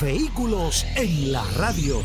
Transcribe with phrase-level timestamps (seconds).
[0.00, 2.02] Vehículos en la radio.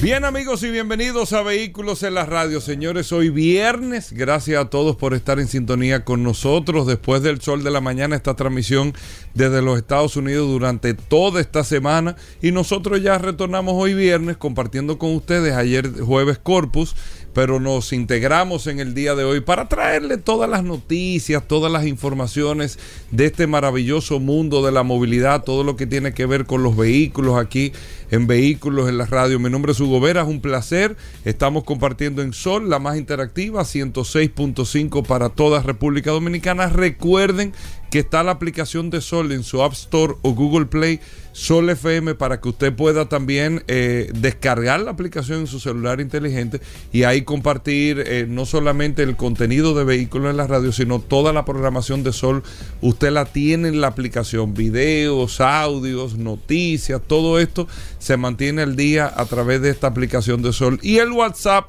[0.00, 2.60] Bien amigos y bienvenidos a Vehículos en la Radio.
[2.60, 7.62] Señores, hoy viernes, gracias a todos por estar en sintonía con nosotros después del sol
[7.62, 8.94] de la mañana, esta transmisión
[9.34, 14.98] desde los Estados Unidos durante toda esta semana y nosotros ya retornamos hoy viernes compartiendo
[14.98, 16.96] con ustedes ayer jueves Corpus
[17.32, 21.86] pero nos integramos en el día de hoy para traerle todas las noticias, todas las
[21.86, 22.78] informaciones
[23.10, 26.76] de este maravilloso mundo de la movilidad, todo lo que tiene que ver con los
[26.76, 27.72] vehículos aquí
[28.10, 29.38] en Vehículos en la Radio.
[29.38, 30.96] Mi nombre es Hugo Vera, es un placer.
[31.24, 36.68] Estamos compartiendo en Sol, la más interactiva, 106.5 para toda República Dominicana.
[36.68, 37.54] Recuerden
[37.92, 40.98] que está la aplicación de Sol en su App Store o Google Play
[41.32, 46.62] Sol FM para que usted pueda también eh, descargar la aplicación en su celular inteligente
[46.90, 51.34] y ahí compartir eh, no solamente el contenido de vehículos en la radio, sino toda
[51.34, 52.42] la programación de Sol.
[52.80, 57.68] Usted la tiene en la aplicación, videos, audios, noticias, todo esto
[57.98, 60.78] se mantiene al día a través de esta aplicación de Sol.
[60.80, 61.66] Y el WhatsApp,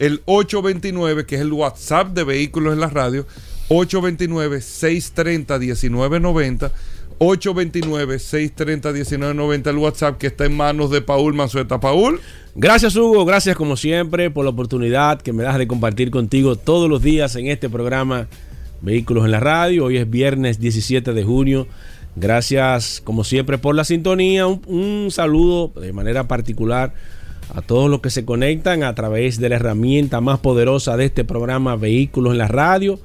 [0.00, 3.24] el 829, que es el WhatsApp de vehículos en la radio,
[3.70, 6.70] 829-630-1990.
[7.20, 11.78] 829-630-1990, el WhatsApp que está en manos de Paul Manzueta.
[11.78, 12.18] Paul.
[12.54, 16.90] Gracias Hugo, gracias como siempre por la oportunidad que me das de compartir contigo todos
[16.90, 18.26] los días en este programa
[18.80, 19.84] Vehículos en la Radio.
[19.84, 21.66] Hoy es viernes 17 de junio.
[22.16, 24.46] Gracias como siempre por la sintonía.
[24.46, 26.94] Un, un saludo de manera particular
[27.54, 31.24] a todos los que se conectan a través de la herramienta más poderosa de este
[31.24, 32.98] programa Vehículos en la Radio.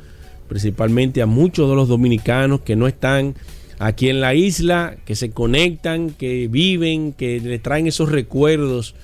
[0.48, 3.36] Principalmente a muchos de los dominicanos que no están
[3.80, 8.96] aquí en la isla, que se conectan, que viven, que le traen esos recuerdos.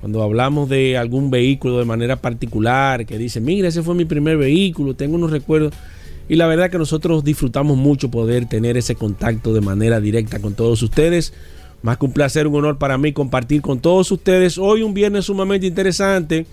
[0.00, 4.36] Cuando hablamos de algún vehículo de manera particular, que dice, mira, ese fue mi primer
[4.36, 5.72] vehículo, tengo unos recuerdos.
[6.28, 10.54] Y la verdad que nosotros disfrutamos mucho poder tener ese contacto de manera directa con
[10.54, 11.32] todos ustedes.
[11.80, 14.58] Más que un placer, un honor para mí compartir con todos ustedes.
[14.58, 16.44] Hoy un viernes sumamente interesante.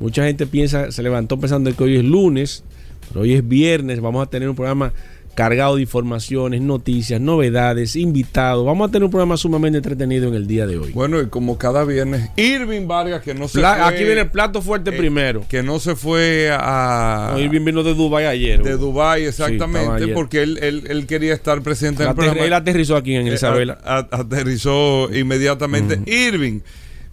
[0.00, 2.64] Mucha gente piensa, se levantó pensando que hoy es lunes,
[3.08, 4.00] pero hoy es viernes.
[4.00, 4.92] Vamos a tener un programa
[5.34, 8.66] cargado de informaciones, noticias, novedades, invitados.
[8.66, 10.90] Vamos a tener un programa sumamente entretenido en el día de hoy.
[10.90, 14.60] Bueno, y como cada viernes, Irving Vargas, que no se fue, Aquí viene el plato
[14.62, 15.44] fuerte eh, primero.
[15.48, 17.30] Que no se fue a.
[17.34, 18.60] No, Irving vino de Dubai ayer.
[18.64, 22.44] De Dubai, exactamente, Sí, porque él, él, él quería estar presente en el programa.
[22.44, 23.78] él aterrizó aquí en Eh, Isabela.
[23.84, 26.00] a- a- aterrizó inmediatamente.
[26.10, 26.60] Irving,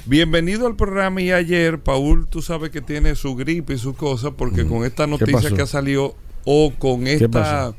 [0.06, 1.22] bienvenido al programa.
[1.22, 5.08] Y ayer, Paul, tú sabes que tiene su gripe y su cosa, porque con esta
[5.08, 7.28] noticia que ha salido o con esta.
[7.30, 7.76] pasó?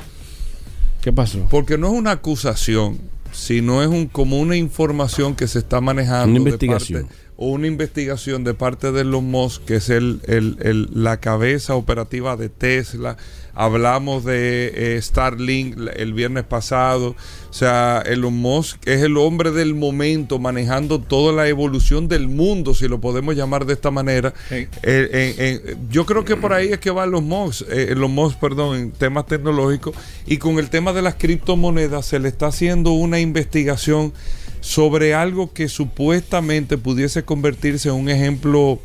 [1.03, 1.47] ¿Qué pasó?
[1.51, 2.99] Porque no es una acusación,
[3.33, 6.25] sino es un, como una información que se está manejando.
[6.27, 7.03] Una de investigación.
[7.07, 11.19] parte- o una investigación de parte de Elon Musk, que es el, el- el- la
[11.21, 13.19] cabeza operativa de Tesla.
[13.57, 17.17] Hablamos de eh, Starlink el viernes pasado.
[17.51, 22.75] O sea, Elon Musk es el hombre del momento manejando toda la evolución del mundo,
[22.75, 24.35] si lo podemos llamar de esta manera.
[24.51, 25.09] Eh, eh,
[25.39, 27.67] eh, yo creo que por ahí es que van los Musk,
[27.97, 29.97] los Musk, perdón, en temas tecnológicos.
[30.27, 34.13] Y con el tema de las criptomonedas se le está haciendo una investigación
[34.61, 38.81] sobre algo que supuestamente pudiese convertirse en un ejemplo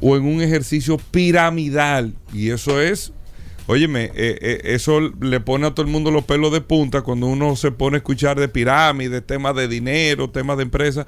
[0.00, 2.14] o en un ejercicio piramidal.
[2.32, 3.12] Y eso es,
[3.66, 7.26] óyeme, eh, eh, eso le pone a todo el mundo los pelos de punta cuando
[7.26, 11.06] uno se pone a escuchar de pirámides, temas de dinero, temas de empresas.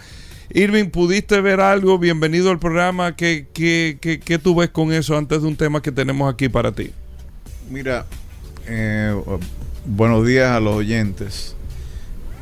[0.51, 1.99] Irving, ¿pudiste ver algo?
[1.99, 3.17] Bienvenido al programa.
[3.17, 6.49] ¿Qué, qué, qué, qué tú ves con eso antes de un tema que tenemos aquí
[6.49, 6.93] para ti?
[7.69, 8.07] Mira,
[8.67, 9.15] eh,
[9.85, 11.56] buenos días a los oyentes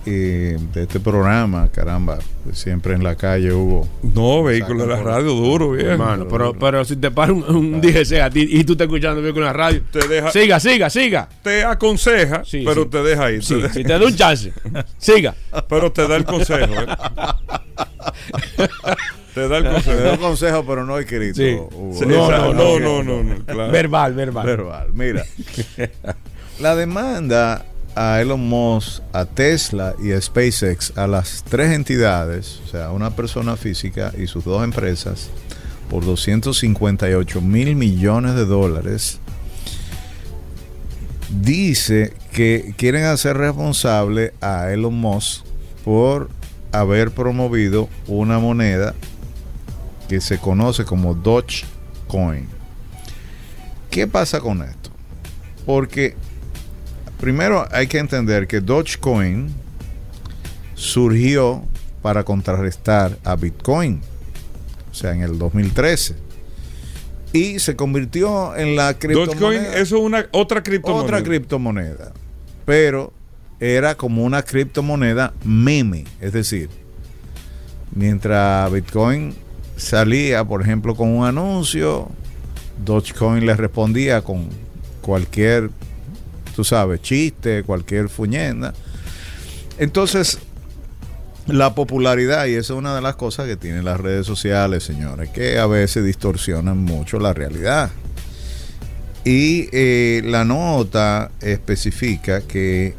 [0.06, 2.18] eh, de este programa, caramba,
[2.52, 3.88] siempre en la calle hubo.
[4.02, 5.86] No, vehículo de la radio, duro, bien.
[5.90, 9.22] Hermano, pero, pero si te para un, un DGC a ti y tú estás escuchando
[9.22, 11.28] bien con la radio, Te deja- siga, siga, siga.
[11.42, 12.88] Te aconseja, Sí, pero sí.
[12.90, 13.42] te deja ir.
[13.44, 14.52] Sí, te si te da un chance,
[14.98, 15.34] siga.
[15.68, 16.72] Pero te da el consejo.
[16.74, 16.86] ¿eh?
[19.34, 20.18] te da el Te doy consejo.
[20.20, 21.36] consejo, pero no escrito.
[21.36, 21.54] Sí.
[21.54, 22.00] Hugo.
[22.06, 23.72] No, no, no, no, no, no, claro.
[23.72, 24.46] Verbal, verbal.
[24.46, 24.88] Verbal.
[24.92, 25.24] Mira,
[26.60, 27.64] la demanda
[27.94, 33.10] a Elon Musk, a Tesla y a SpaceX, a las tres entidades, o sea, una
[33.10, 35.30] persona física y sus dos empresas,
[35.88, 39.18] por 258 mil millones de dólares,
[41.30, 45.44] dice que quieren hacer responsable a Elon Musk
[45.84, 46.30] por
[46.72, 48.94] haber promovido una moneda
[50.08, 52.48] que se conoce como Dogecoin.
[53.90, 54.90] ¿Qué pasa con esto?
[55.66, 56.16] Porque
[57.24, 59.48] primero hay que entender que Dogecoin
[60.74, 61.64] surgió
[62.02, 64.02] para contrarrestar a Bitcoin,
[64.90, 66.16] o sea, en el 2013.
[67.32, 69.40] Y se convirtió en la criptomoneda.
[69.40, 71.02] Dogecoin es una otra criptomoneda.
[71.02, 72.12] Otra criptomoneda.
[72.66, 73.10] Pero
[73.58, 76.68] era como una criptomoneda meme, es decir,
[77.94, 79.34] mientras Bitcoin
[79.78, 82.10] salía, por ejemplo, con un anuncio,
[82.84, 84.50] Dogecoin le respondía con
[85.00, 85.70] cualquier,
[86.54, 88.74] tú sabes, chiste, cualquier fuñenda.
[89.78, 90.38] Entonces,
[91.46, 95.30] la popularidad, y esa es una de las cosas que tienen las redes sociales, señores,
[95.30, 97.90] que a veces distorsionan mucho la realidad.
[99.24, 102.94] Y eh, la nota especifica que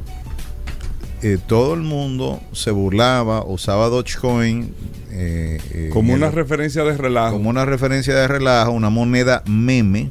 [1.22, 4.74] eh, todo el mundo se burlaba, usaba Dogecoin.
[5.12, 7.34] Eh, como una referencia de relajo.
[7.34, 10.10] Como una referencia de relajo, una moneda meme.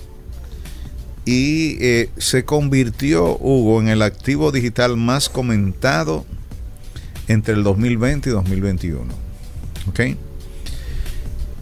[1.26, 1.78] Y
[2.18, 6.26] se convirtió, Hugo, en el activo digital más comentado
[7.28, 9.14] entre el 2020 y 2021.
[9.88, 10.00] ¿Ok?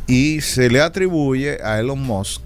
[0.07, 2.43] Y se le atribuye a Elon Musk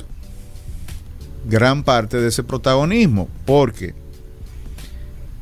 [1.49, 3.95] gran parte de ese protagonismo, porque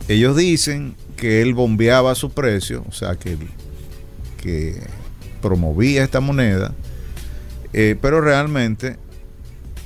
[0.09, 3.37] ellos dicen que él bombeaba su precio, o sea, que,
[4.43, 4.77] que
[5.41, 6.75] promovía esta moneda,
[7.73, 8.97] eh, pero realmente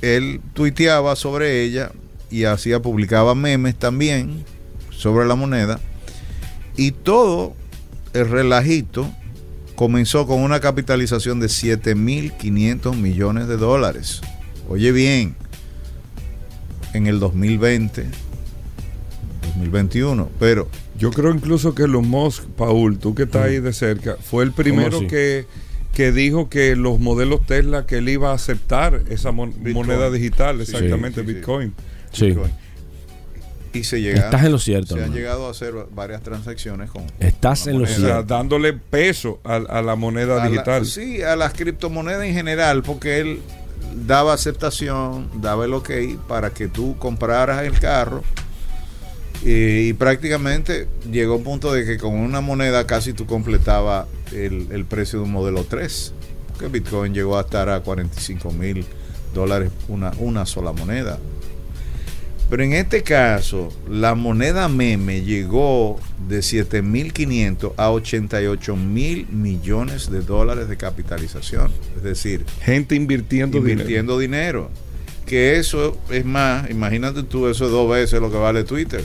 [0.01, 1.91] él tuiteaba sobre ella
[2.29, 4.45] y hacía, publicaba memes también
[4.91, 5.79] sobre la moneda,
[6.75, 7.55] y todo
[8.13, 9.09] el relajito
[9.75, 14.21] comenzó con una capitalización de 7.500 millones de dólares.
[14.67, 15.35] Oye bien,
[16.93, 18.05] en el 2020,
[19.55, 20.67] 2021, pero...
[20.99, 24.51] Yo creo incluso que los Musk, Paul, tú que estás ahí de cerca, fue el
[24.51, 25.45] primero que,
[25.99, 31.23] que dijo que los modelos Tesla, que él iba a aceptar esa moneda digital, exactamente,
[31.23, 31.73] Bitcoin.
[32.13, 32.37] Sí.
[33.73, 34.95] Y se llega, Estás en lo cierto.
[34.95, 37.03] Se han llegado a hacer varias transacciones con.
[37.19, 38.23] Estás en lo cierto.
[38.23, 40.85] dándole peso a, la moneda digital.
[40.85, 43.41] sí, a las criptomonedas en general, porque él
[44.07, 45.89] daba aceptación, daba el ok
[46.29, 48.23] para que tú compraras el carro.
[49.43, 54.85] Y, prácticamente llegó un punto de que con una moneda casi tú completaba el, el
[54.85, 56.13] precio de un modelo 3.
[56.59, 58.85] Que Bitcoin llegó a estar a 45 mil
[59.33, 61.19] dólares una, una sola moneda.
[62.49, 70.67] Pero en este caso, la moneda meme llegó de 7.500 a 88.000 millones de dólares
[70.67, 71.71] de capitalización.
[71.95, 74.71] Es decir, gente invirtiendo, invirtiendo dinero.
[75.27, 79.03] Que eso es más, imagínate tú, eso es dos veces lo que vale Twitter.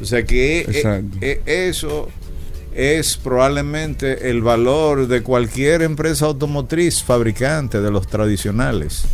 [0.00, 0.60] O sea que
[1.20, 2.08] e, e, eso
[2.72, 9.04] es probablemente el valor de cualquier empresa automotriz fabricante de los tradicionales.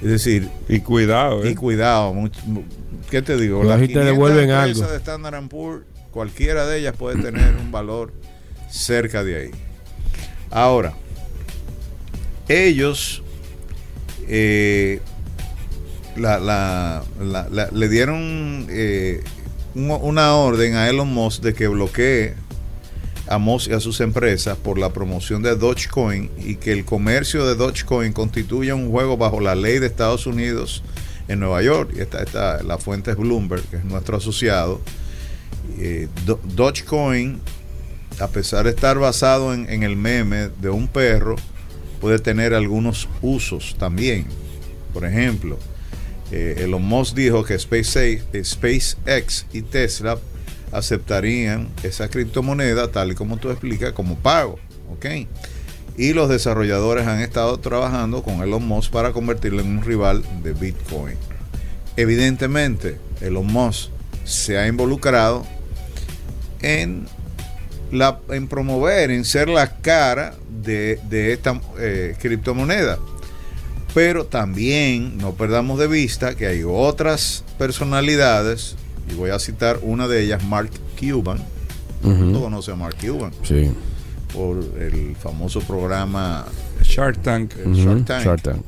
[0.00, 1.54] Es decir, y cuidado, y ¿eh?
[1.56, 2.14] cuidado,
[3.10, 3.64] ¿qué te digo?
[3.64, 4.86] Las te devuelven algo.
[4.86, 8.12] de Standard Poor's, cualquiera de ellas puede tener un valor
[8.70, 9.50] cerca de ahí.
[10.50, 10.94] Ahora,
[12.48, 13.22] ellos
[14.28, 15.00] eh,
[16.16, 19.24] le dieron eh,
[19.74, 22.34] una orden a Elon Musk de que bloquee
[23.28, 27.46] a Moss y a sus empresas por la promoción de Dogecoin y que el comercio
[27.46, 30.82] de Dogecoin constituya un juego bajo la ley de Estados Unidos
[31.28, 31.92] en Nueva York.
[31.96, 34.80] Y esta, esta la fuente es Bloomberg, que es nuestro asociado.
[35.78, 36.08] Eh,
[36.54, 37.40] Dogecoin,
[38.18, 41.36] a pesar de estar basado en, el meme de un perro,
[42.00, 44.26] puede tener algunos usos también.
[44.92, 45.58] Por ejemplo,
[46.32, 50.18] eh, Elon Musk dijo que SpaceX y Tesla
[50.72, 54.58] aceptarían esa criptomoneda, tal y como tú explicas, como pago.
[54.92, 55.06] ¿ok?
[55.96, 60.52] Y los desarrolladores han estado trabajando con Elon Musk para convertirlo en un rival de
[60.52, 61.16] Bitcoin.
[61.96, 63.90] Evidentemente, Elon Musk
[64.24, 65.44] se ha involucrado
[66.60, 67.06] en,
[67.90, 71.00] la, en promover, en ser la cara de,
[71.32, 72.98] esta eh, criptomoneda.
[73.94, 78.76] Pero también no perdamos de vista que hay otras personalidades
[79.10, 81.38] y voy a citar una de ellas, Mark Cuban.
[82.02, 83.32] Uh conoce a Mark Cuban?
[83.42, 83.70] Sí.
[84.32, 86.46] Por el famoso programa
[86.82, 87.54] Shark Tank.
[87.74, 88.62] Shark, Tank.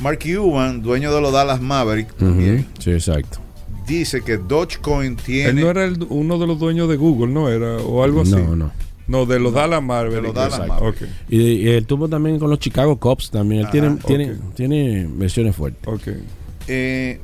[0.00, 2.66] Mark Cuban, dueño de los Dallas Maverick, también.
[2.78, 3.38] Sí, exacto.
[3.86, 5.50] Dice que Dogecoin tiene.
[5.50, 7.48] Él no era uno de los dueños de Google, ¿no?
[7.48, 8.32] Era, o algo así.
[8.32, 8.72] No, no.
[9.08, 10.16] No, de los Dallas Maverick.
[10.16, 11.08] De los Dallas Maverick.
[11.28, 13.62] Y, él tuvo también con los Chicago Cubs también.
[13.62, 15.86] Él tiene, tiene, tiene versiones fuertes.
[15.86, 16.08] Ok.
[16.66, 17.20] Eh,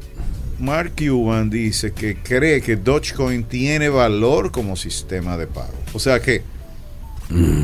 [0.63, 5.75] Mark Cuban dice que cree que Dogecoin tiene valor como sistema de pago.
[5.93, 6.43] O sea que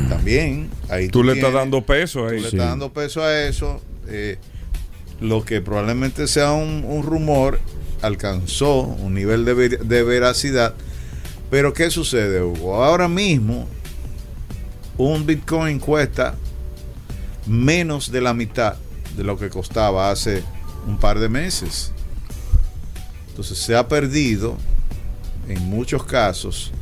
[0.09, 2.35] también ahí Tú le estás dando peso tú ahí.
[2.41, 2.55] le Sí.
[2.57, 3.81] estás dando peso a eso.
[4.07, 4.37] eh,
[5.21, 7.59] lo que probablemente sea un, un rumor
[8.01, 10.73] alcanzó un nivel de, ver- de veracidad.
[11.51, 12.83] Pero ¿qué sucede, Hugo?
[12.83, 13.67] Ahora mismo
[14.97, 16.35] un Bitcoin cuesta
[17.45, 18.75] menos de la mitad
[19.15, 20.43] de lo que costaba hace
[20.87, 21.91] un par de meses.
[23.39, 24.57] Entonces se ha perdido
[25.47, 26.73] en muchos casos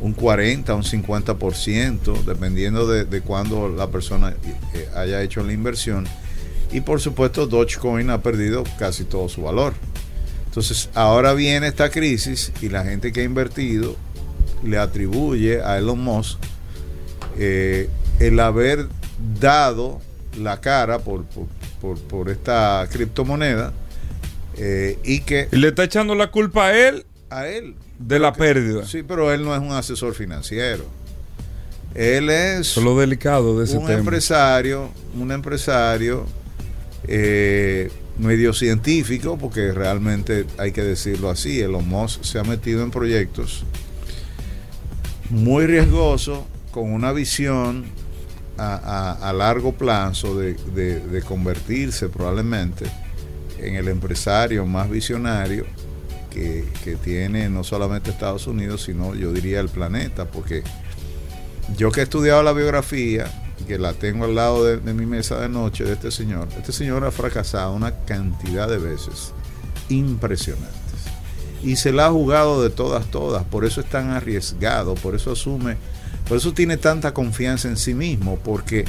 [0.00, 4.30] un 40, un 50%, dependiendo de, de cuándo la persona
[4.72, 6.06] eh, haya hecho la inversión.
[6.72, 9.74] Y por supuesto Dogecoin ha perdido casi todo su valor.
[10.46, 13.94] Entonces ahora viene esta crisis y la gente que ha invertido
[14.64, 16.38] le atribuye a Elon Musk
[17.38, 18.86] eh, el haber
[19.38, 20.00] dado
[20.40, 21.24] la cara por,
[21.82, 23.74] por- por esta criptomoneda
[24.58, 28.86] eh, y que le está echando la culpa a él a él de la pérdida.
[28.86, 30.84] Sí, pero él no es un asesor financiero.
[31.94, 33.98] Él es lo delicado de ese un tema.
[33.98, 36.26] empresario, un empresario
[37.06, 42.90] eh, medio científico, porque realmente hay que decirlo así, Elon Musk se ha metido en
[42.90, 43.64] proyectos
[45.30, 47.84] muy riesgosos, con una visión
[48.56, 48.74] a,
[49.20, 52.86] a- a largo plazo de, de- de convertirse probablemente
[53.58, 55.66] en el empresario más visionario
[56.30, 60.62] que, que tiene no solamente Estados Unidos, sino yo diría el planeta, porque
[61.76, 63.30] yo que he estudiado la biografía,
[63.66, 67.04] que la tengo al lado de, mi mesa de noche de este señor, este señor
[67.04, 69.32] ha fracasado una cantidad de veces
[69.88, 70.74] impresionantes.
[71.62, 73.44] Y se la ha jugado de todas, todas.
[73.44, 75.76] Por eso es tan arriesgado, por eso asume,
[76.28, 78.84] por eso tiene tanta confianza en sí mismo, porque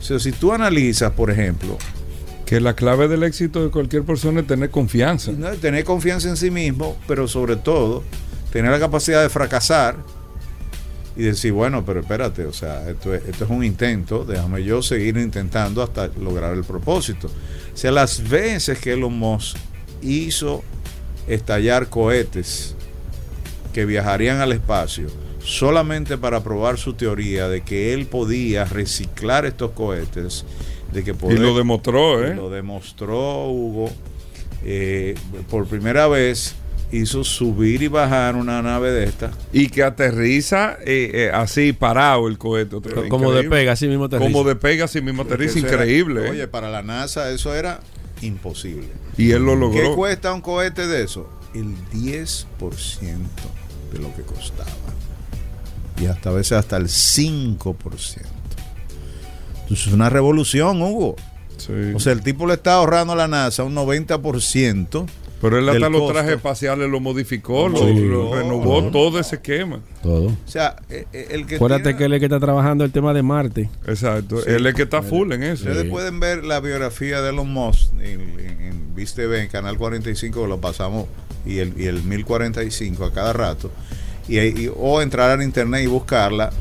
[0.00, 1.76] si tú analizas, por ejemplo,
[2.46, 5.32] Que la clave del éxito de cualquier persona es tener confianza.
[5.32, 5.50] ¿no?
[5.52, 8.02] tener confianza en sí mismo, pero sobre todo
[8.52, 9.96] tener la capacidad de fracasar
[11.16, 14.82] y decir, bueno, pero espérate, o sea, esto es, esto es un intento, déjame yo
[14.82, 17.28] seguir intentando hasta lograr el propósito.
[17.72, 19.56] O sea, las veces que Elon Musk
[20.02, 20.62] hizo
[21.26, 22.74] estallar cohetes
[23.72, 25.08] que viajarían al espacio
[25.44, 30.44] solamente para probar su teoría de que él podía reciclar estos cohetes,
[30.94, 32.34] de que Y lo demostró, ¿eh?
[32.34, 33.90] lo demostró Hugo.
[34.64, 35.14] eh,
[35.50, 36.54] por primera vez
[36.92, 39.34] hizo subir y bajar una nave de estas.
[39.52, 42.76] Y que aterriza eh, eh, así parado el cohete.
[42.76, 43.10] otra vez.
[43.10, 45.58] Como despega, así mismo te Como despega así mismo aterriza.
[45.58, 46.30] Era- Increíble.
[46.30, 47.80] oye, para la NASA eso era
[48.22, 48.88] imposible.
[49.18, 49.96] y él lo ¿Qué logró.
[49.96, 51.28] cuesta un cohete de eso?
[51.54, 52.46] El 10%
[53.92, 54.70] de lo que costaba.
[56.00, 58.22] Y hasta a veces hasta el 5%.
[59.64, 61.16] Entonces es una revolución, Hugo.
[61.56, 61.72] Sí.
[61.94, 65.06] O sea, el tipo le está ahorrando a la NASA un 90%.
[65.40, 66.14] Pero él hasta los costo.
[66.14, 67.94] trajes espaciales lo modificó, lo, Sí.
[68.00, 68.90] lo renovó No.
[68.90, 69.80] todo ese esquema.
[70.02, 70.28] Todo.
[70.28, 72.82] O sea, eh, eh, el que Acuérdate tiene- que él es el que está trabajando
[72.82, 73.68] el tema de Marte.
[73.86, 74.38] Exacto.
[74.38, 74.44] Sí.
[74.50, 75.64] Él es que está full en eso.
[75.64, 75.88] Ustedes Sí.
[75.90, 80.42] pueden ver la biografía de Elon Musk en, en, en Viz TV, en Canal 45,
[80.42, 81.06] que lo pasamos,
[81.44, 83.70] y el, y el 1045 a cada rato,
[84.26, 86.52] y, y- o entrar al internet y buscarla.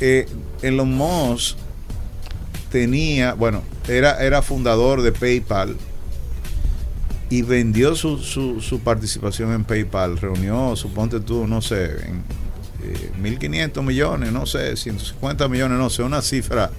[0.00, 0.26] Eh,
[0.62, 1.56] Elon Musk
[2.72, 5.76] tenía, bueno, era, era fundador de PayPal
[7.28, 10.16] y vendió su, su, participación en PayPal.
[10.16, 12.24] Reunió, suponte tú, no sé, en
[12.82, 16.70] eh, 1.500 millones, no sé, 150 millones, no sé, una cifra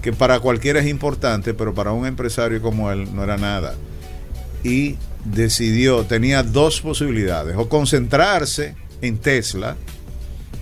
[0.00, 3.74] que para cualquiera es importante, pero para un empresario como él no era nada.
[4.62, 9.76] Y decidió, tenía dos posibilidades, o concentrarse en Tesla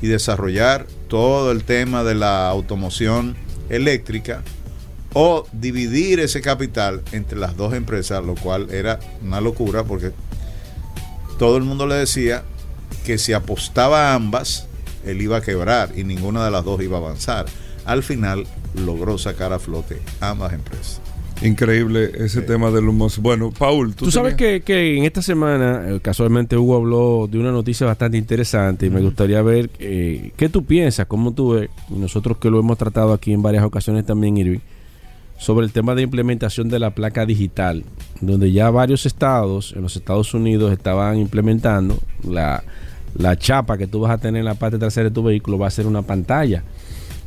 [0.01, 3.37] y desarrollar todo el tema de la automoción
[3.69, 4.43] eléctrica,
[5.15, 10.13] o dividir ese capital entre las dos empresas, lo cual era una locura porque
[11.39, 12.45] todo el mundo le decía
[13.05, 14.67] que si apostaba a ambas,
[15.05, 17.47] él iba a quebrar y ninguna de las dos iba a avanzar.
[17.85, 21.01] Al final logró sacar a flote ambas empresas.
[21.43, 23.19] Increíble ese tema de los Musk.
[23.21, 27.39] Bueno, Paul, tú, Tú sabes que, que en esta semana, eh, casualmente Hugo habló de
[27.39, 31.71] una noticia bastante interesante y me gustaría ver eh, qué tú piensas, cómo tú ves,
[31.91, 34.61] y nosotros que lo hemos tratado aquí en varias ocasiones también, Irving,
[35.43, 37.83] sobre el tema de implementación de la placa digital,
[38.21, 42.63] donde ya varios estados en los Estados Unidos estaban implementando la,
[43.19, 45.67] la chapa que tú vas a tener en la parte trasera de tu vehículo, va
[45.67, 46.63] a ser una pantalla.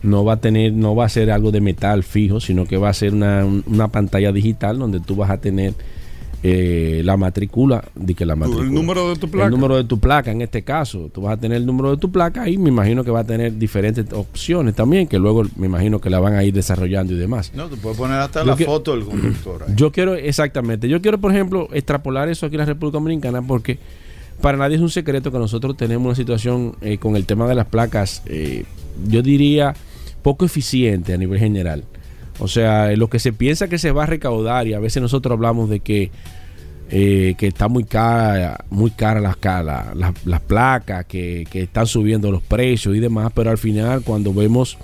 [0.02, 2.90] No va a tener, no va a ser algo de metal fijo, sino que va
[2.90, 5.74] a ser una, un- una pantalla digital donde tú vas a tener
[6.48, 8.68] eh, la matrícula, de que la matrícula.
[8.68, 9.46] El número de tu placa.
[9.46, 11.10] El número de tu placa en este caso.
[11.12, 13.24] Tú vas a tener el número de tu placa y me imagino que va a
[13.24, 17.18] tener diferentes opciones también, que luego me imagino que la van a ir desarrollando y
[17.18, 17.52] demás.
[17.56, 19.64] No, tú puedes poner hasta Yo la que- foto del conductor.
[19.68, 19.74] ahí.
[19.76, 23.80] Yo quiero, exactamente, yo quiero, por ejemplo, extrapolar eso aquí en la República Dominicana porque
[24.40, 27.56] para nadie es un secreto que nosotros tenemos una situación eh, con el tema de
[27.56, 28.66] las placas, eh,
[29.08, 29.74] yo diría,
[30.22, 31.86] poco eficiente a nivel general.
[32.40, 35.34] O sea, lo que se piensa que se va a recaudar y a veces nosotros
[35.34, 36.12] hablamos de que
[36.92, 41.88] eh, que está muy cara, muy cara las, la- la- las placas, que, que están
[41.88, 44.78] subiendo los precios y demás, pero al final cuando vemos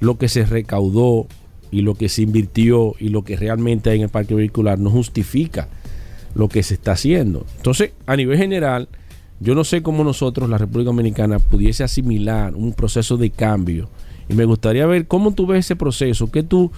[0.00, 1.26] lo que se recaudó
[1.70, 4.88] y lo que se invirtió y lo que realmente hay en el parque vehicular no
[4.90, 5.68] justifica
[6.34, 7.44] lo que se está haciendo.
[7.58, 8.88] Entonces, a nivel general,
[9.40, 13.90] yo no sé cómo nosotros, la República Dominicana, pudiese asimilar un proceso de cambio.
[14.32, 16.72] Y me gustaría ver cómo tú ves ese proceso, qué tú,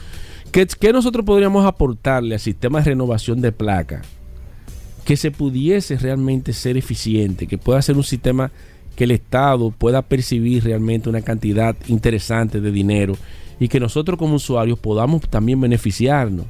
[0.92, 4.06] nosotros podríamos aportarle al sistema de renovación de placas
[5.04, 8.50] que se pudiese realmente ser eficiente, que pueda ser un sistema
[8.96, 13.14] que el Estado pueda percibir realmente una cantidad interesante de dinero
[13.60, 16.46] y que nosotros como usuarios podamos también beneficiarnos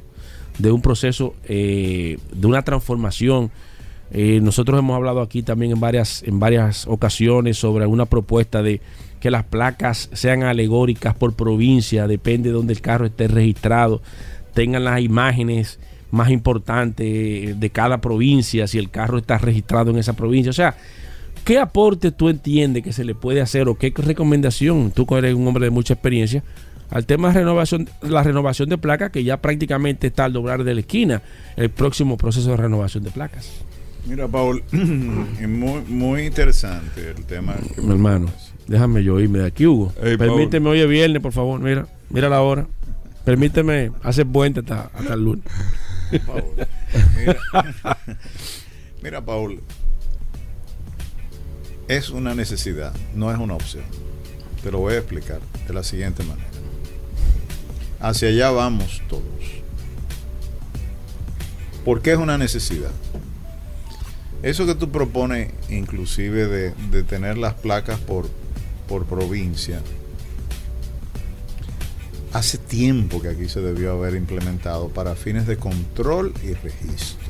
[0.57, 3.51] de un proceso, eh, de una transformación.
[4.11, 8.81] Eh, nosotros hemos hablado aquí también en varias, en varias ocasiones sobre una propuesta de
[9.19, 14.01] que las placas sean alegóricas por provincia, depende de donde el carro esté registrado,
[14.53, 15.79] tengan las imágenes
[16.11, 20.51] más importantes de cada provincia, si el carro está registrado en esa provincia.
[20.51, 20.75] O sea,
[21.43, 25.33] ¿qué aporte tú entiendes que se le puede hacer o qué recomendación, tú que eres
[25.33, 26.43] un hombre de mucha experiencia,
[26.91, 30.75] al tema de renovación, la renovación de placas, que ya prácticamente está al doblar de
[30.75, 31.23] la esquina
[31.57, 33.51] el próximo proceso de renovación de placas?
[34.05, 37.55] Mira, Paul, es muy, muy interesante el tema.
[37.55, 38.27] que Mi hermano,
[38.67, 39.91] déjame yo irme de aquí, Hugo.
[40.17, 41.59] Permíteme hoy es viernes, por favor.
[41.59, 42.67] Mira, mira la hora.
[43.23, 45.45] Permíteme hacer puente hasta, hasta el lunes.
[46.27, 46.43] Paul.
[47.17, 47.37] Mira,
[49.01, 49.59] Mira, Paul,
[51.87, 53.83] es una necesidad, no es una opción.
[54.63, 56.47] Te lo voy a explicar de la siguiente manera.
[57.99, 59.23] Hacia allá vamos todos.
[61.83, 62.89] ¿Por qué es una necesidad?
[64.43, 68.27] Eso que tú propones, inclusive de, de tener las placas por,
[68.87, 69.81] por provincia,
[72.33, 77.25] hace tiempo que aquí se debió haber implementado para fines de control y registro.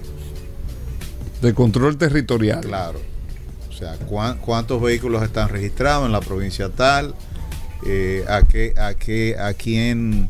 [1.42, 2.62] De control territorial.
[2.62, 3.00] Claro.
[3.70, 7.14] O sea, cuán- cuántos vehículos están registrados en la provincia tal,
[7.86, 10.30] eh, a qué, a qué, a quién,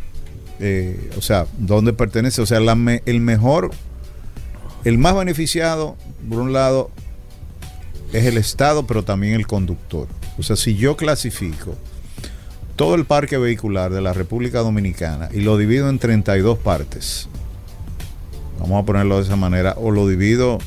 [0.60, 2.42] eh, o sea, dónde pertenece.
[2.42, 3.72] O sea, la me- el mejor,
[4.84, 5.96] el más beneficiado,
[6.26, 6.92] por un lado,
[8.14, 10.08] es el Estado, pero también el conductor.
[10.38, 11.76] O sea, si yo clasifico
[12.76, 17.28] todo el parque vehicular de la República Dominicana y lo divido en 32 partes,
[18.60, 20.58] vamos a ponerlo de esa manera, o lo divido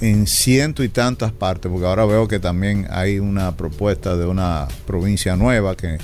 [0.00, 4.68] en ciento y tantas partes, porque ahora veo que también hay una propuesta de una
[4.86, 5.98] provincia nueva que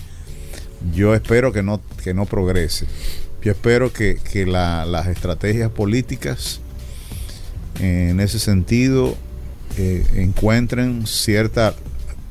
[0.95, 2.87] yo espero que no, que no progrese.
[3.43, 6.61] Yo espero que, que la- las estrategias políticas
[7.81, 9.17] en ese sentido
[9.77, 11.75] eh, encuentren cierta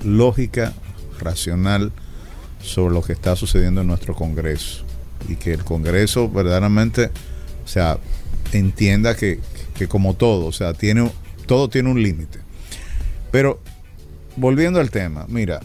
[0.03, 0.73] lógica
[1.19, 1.91] racional
[2.61, 4.83] sobre lo que está sucediendo en nuestro Congreso
[5.27, 7.09] y que el Congreso verdaderamente,
[7.63, 7.97] o sea,
[8.53, 9.39] entienda que,
[9.75, 11.11] que como todo, o sea, tiene
[11.45, 12.39] todo tiene un límite.
[13.31, 13.59] Pero
[14.35, 15.59] volviendo al tema, mira,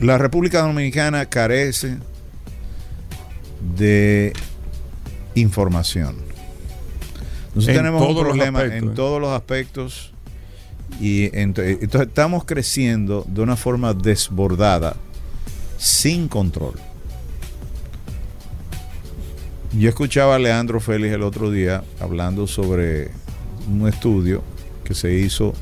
[0.00, 1.98] la República Dominicana carece
[3.76, 4.32] de
[5.36, 6.33] información.
[7.54, 8.92] Nosotros En tenemos un problema aspectos, en ¿eh?
[8.96, 10.12] todos los aspectos
[11.00, 14.96] y ent- entonces estamos creciendo de una forma desbordada,
[15.78, 16.74] sin control.
[19.76, 23.10] Yo escuchaba a Leandro Félix el otro día hablando sobre
[23.68, 24.42] un estudio
[24.84, 25.52] que se hizo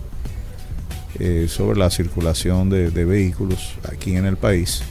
[1.18, 4.82] eh, sobre la circulación de, de vehículos aquí en el país.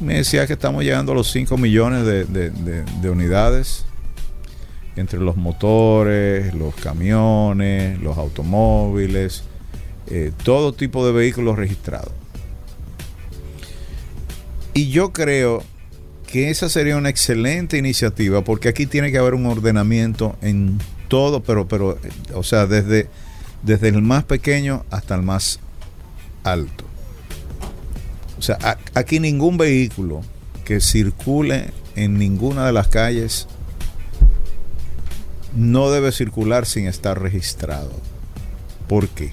[0.00, 3.84] Me decía que estamos llegando a los 5 millones de, de- de- de unidades
[4.98, 9.44] entre los motores, los camiones, los automóviles,
[10.08, 12.12] eh, todo tipo de vehículos registrados.
[14.74, 15.62] Y yo creo
[16.26, 21.42] que esa sería una excelente iniciativa porque aquí tiene que haber un ordenamiento en todo,
[21.42, 21.98] pero, pero
[22.34, 23.08] o sea, desde,
[23.62, 25.58] desde el más pequeño hasta el más
[26.44, 26.84] alto.
[28.38, 28.58] O sea,
[28.94, 30.22] aquí ningún vehículo
[30.64, 33.48] que circule en ninguna de las calles
[35.58, 37.90] no debe circular sin estar registrado.
[38.86, 39.32] ¿Por qué?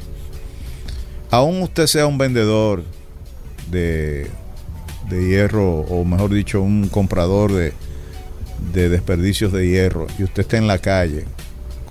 [1.30, 2.84] Aún usted sea un vendedor
[3.70, 4.30] de,
[5.10, 7.74] de hierro, o mejor dicho, un comprador de,
[8.74, 11.26] de desperdicios de hierro y usted está en la calle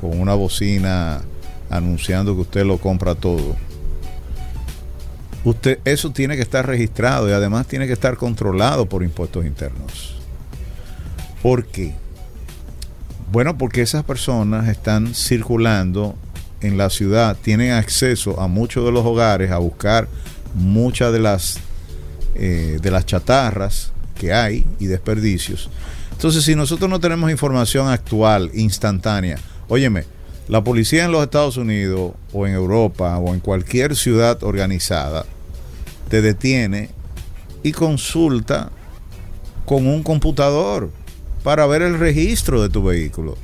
[0.00, 1.22] con una bocina
[1.70, 3.56] anunciando que usted lo compra todo,
[5.44, 10.16] usted eso tiene que estar registrado y además tiene que estar controlado por impuestos internos.
[11.40, 11.94] ¿Por qué?
[13.32, 16.16] Bueno, porque esas personas están circulando
[16.60, 20.08] en la ciudad, tienen acceso a muchos de los hogares a buscar
[20.54, 21.58] muchas de las
[22.36, 25.70] eh, de las chatarras que hay y desperdicios.
[26.12, 30.04] Entonces, si nosotros no tenemos información actual, instantánea, óyeme,
[30.48, 35.24] la policía en los Estados Unidos o en Europa o en cualquier ciudad organizada
[36.08, 36.90] te detiene
[37.62, 38.70] y consulta
[39.64, 40.90] con un computador
[41.44, 43.36] para ver el registro de tu vehículo.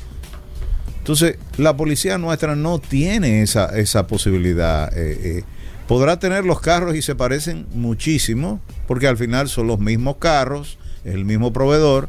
[0.98, 4.90] Entonces, la policía nuestra no tiene esa, esa posibilidad.
[4.96, 5.44] Eh, eh.
[5.86, 10.78] podrá tener los carros y se parecen muchísimo, porque al final son los mismos carros,
[11.04, 12.08] el mismo proveedor,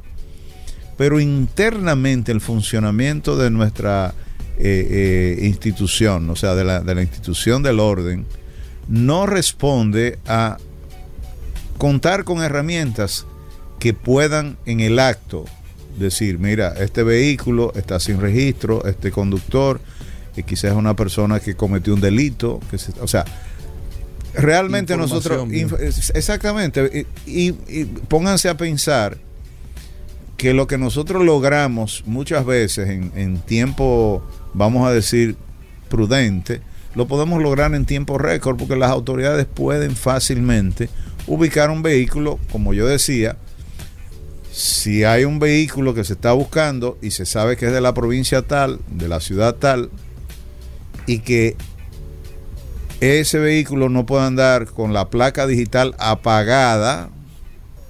[0.97, 4.13] pero internamente el funcionamiento de nuestra
[4.57, 8.25] eh, institución, o sea, de la, de la institución del orden,
[8.87, 10.57] no responde a
[11.77, 13.25] contar con herramientas
[13.79, 15.45] que puedan en el acto
[15.97, 19.79] decir, mira, este vehículo está sin registro, este conductor,
[20.35, 23.25] que quizás es una persona que cometió un delito, que o sea,
[24.33, 25.47] realmente nosotros,
[26.13, 27.51] exactamente, y,
[28.07, 29.17] pónganse a pensar
[30.37, 34.23] que lo que nosotros logramos muchas veces en, en tiempo,
[34.53, 35.35] vamos a decir,
[35.89, 36.61] prudente,
[36.95, 40.89] lo podemos lograr en tiempo récord porque las autoridades pueden fácilmente
[41.27, 43.37] ubicar un vehículo, como yo decía,
[44.51, 47.93] si hay un vehículo que se está buscando y se sabe que es de la
[47.93, 49.89] provincia tal, de la ciudad tal,
[51.07, 51.55] y que
[52.99, 57.09] ese vehículo no puede andar con la placa digital apagada,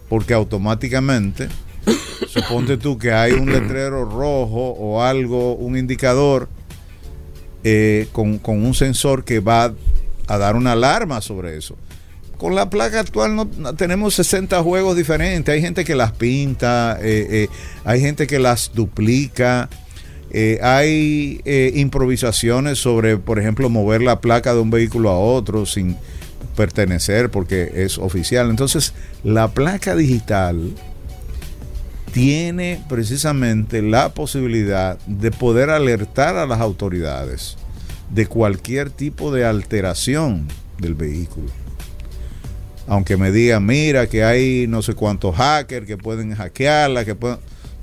[0.07, 1.49] porque automáticamente,
[2.27, 6.47] suponte tú que hay un letrero rojo o algo, un indicador
[7.63, 9.73] eh, con, con un sensor que va
[10.27, 11.75] a dar una alarma sobre eso
[12.41, 15.53] con la placa actual no, tenemos 60 juegos diferentes.
[15.53, 17.49] Hay gente que las pinta, eh, eh,
[17.83, 19.69] hay gente que las duplica.
[20.31, 21.39] Eh, hay
[21.75, 25.97] improvisaciones sobre, por ejemplo, mover la placa de un vehículo a otro sin
[26.55, 28.49] pertenecer porque es oficial.
[28.49, 30.73] Entonces, la placa digital
[32.11, 37.55] tiene precisamente la posibilidad de poder alertar a las autoridades
[38.09, 40.47] de cualquier tipo de alteración
[40.79, 41.60] del vehículo
[42.91, 47.37] aunque me digan, mira, que hay no sé cuántos hackers que pueden hackearla, que pueden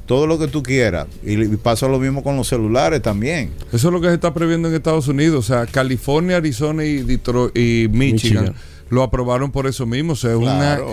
[0.04, 1.06] todo lo que tú quieras.
[1.22, 3.50] Y, pasa lo mismo con los celulares también.
[3.72, 5.38] Eso es lo que se está previendo en Estados Unidos.
[5.38, 8.54] O sea, California, Arizona y, Detroit, y Michigan,
[8.90, 10.12] lo aprobaron por eso mismo.
[10.12, 10.34] O sea,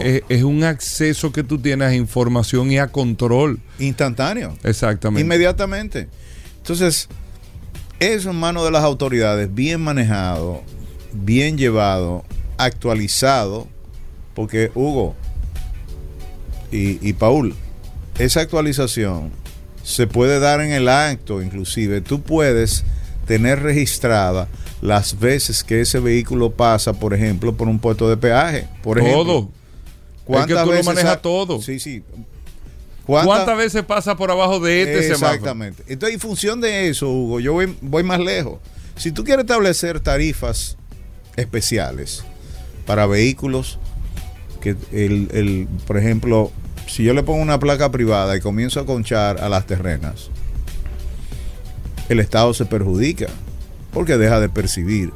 [0.02, 3.60] es, es, un acceso que tú tienes a información y a control.
[3.80, 4.56] Instantáneo.
[4.64, 5.24] Exactamente.
[5.24, 6.08] Inmediatamente.
[6.60, 7.10] Entonces,
[8.00, 10.64] eso en manos de las autoridades, bien manejado,
[11.12, 12.24] bien llevado,
[12.58, 13.75] actualizado
[14.36, 15.16] porque Hugo
[16.72, 17.56] y, Paul,
[18.20, 19.32] esa actualización
[19.82, 22.84] se puede dar en el acto, inclusive tú puedes
[23.26, 24.50] tener registrada
[24.82, 28.68] las veces que ese vehículo pasa, por ejemplo, por un puesto de peaje.
[28.84, 29.50] Por todo.
[30.26, 31.62] ¿Cuántas es que tú veces lo manejas todo.
[31.62, 32.04] Sí, sí.
[33.06, 35.84] ¿Cuántas, veces pasa por abajo de este Exactamente.
[35.88, 38.60] Entonces, en función de eso, Hugo, yo voy, voy más lejos.
[38.98, 40.78] Si tú quieres establecer tarifas
[41.36, 42.24] especiales
[42.86, 43.80] para vehículos
[44.66, 46.52] que el, por ejemplo,
[46.88, 50.32] si yo le pongo una placa privada y comienzo a conchar a las terrenas,
[52.10, 53.28] el Estado se perjudica
[53.94, 55.12] porque deja de percibir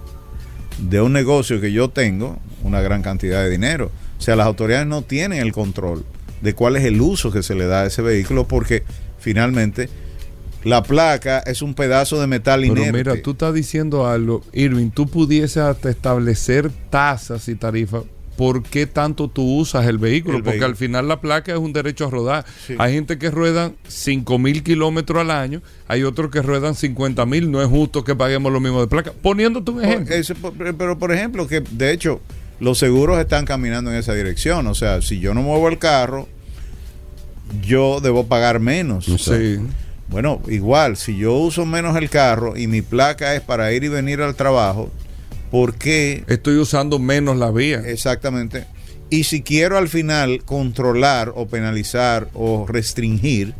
[0.77, 3.91] de un negocio que yo tengo una gran cantidad de dinero.
[4.19, 6.05] O sea, las autoridades no tienen el control
[6.41, 8.83] de cuál es el uso que se le da a ese vehículo porque
[9.17, 9.89] finalmente
[10.63, 12.91] la placa es un pedazo de metal Pero inerte.
[12.91, 18.03] Mira, tú estás diciendo algo, Irving, tú pudieses establecer tasas y tarifas
[18.39, 22.07] por qué tanto tú usas el vehículo, porque al final la placa es un derecho
[22.07, 22.45] a rodar.
[22.77, 27.51] Hay gente que ruedan 5 mil kilómetros al año, hay otros que ruedan 50 mil,
[27.51, 29.11] no es justo que paguemos lo mismo de placa.
[29.11, 30.53] Poniéndote un ejemplo.
[30.77, 32.21] pero por ejemplo, que de hecho
[32.61, 36.29] los seguros están caminando en esa dirección, o sea, si yo no muevo el carro,
[37.61, 39.03] yo debo pagar menos.
[39.03, 39.59] Sí.
[40.07, 43.89] Bueno, igual, si yo uso menos el carro y mi placa es para ir y
[43.89, 44.89] venir al trabajo,
[45.51, 46.23] ¿Por qué?
[46.27, 47.79] Estoy usando menos la vía.
[47.85, 48.65] Exactamente.
[49.09, 53.55] Y si quiero al final controlar o penalizar o restringir,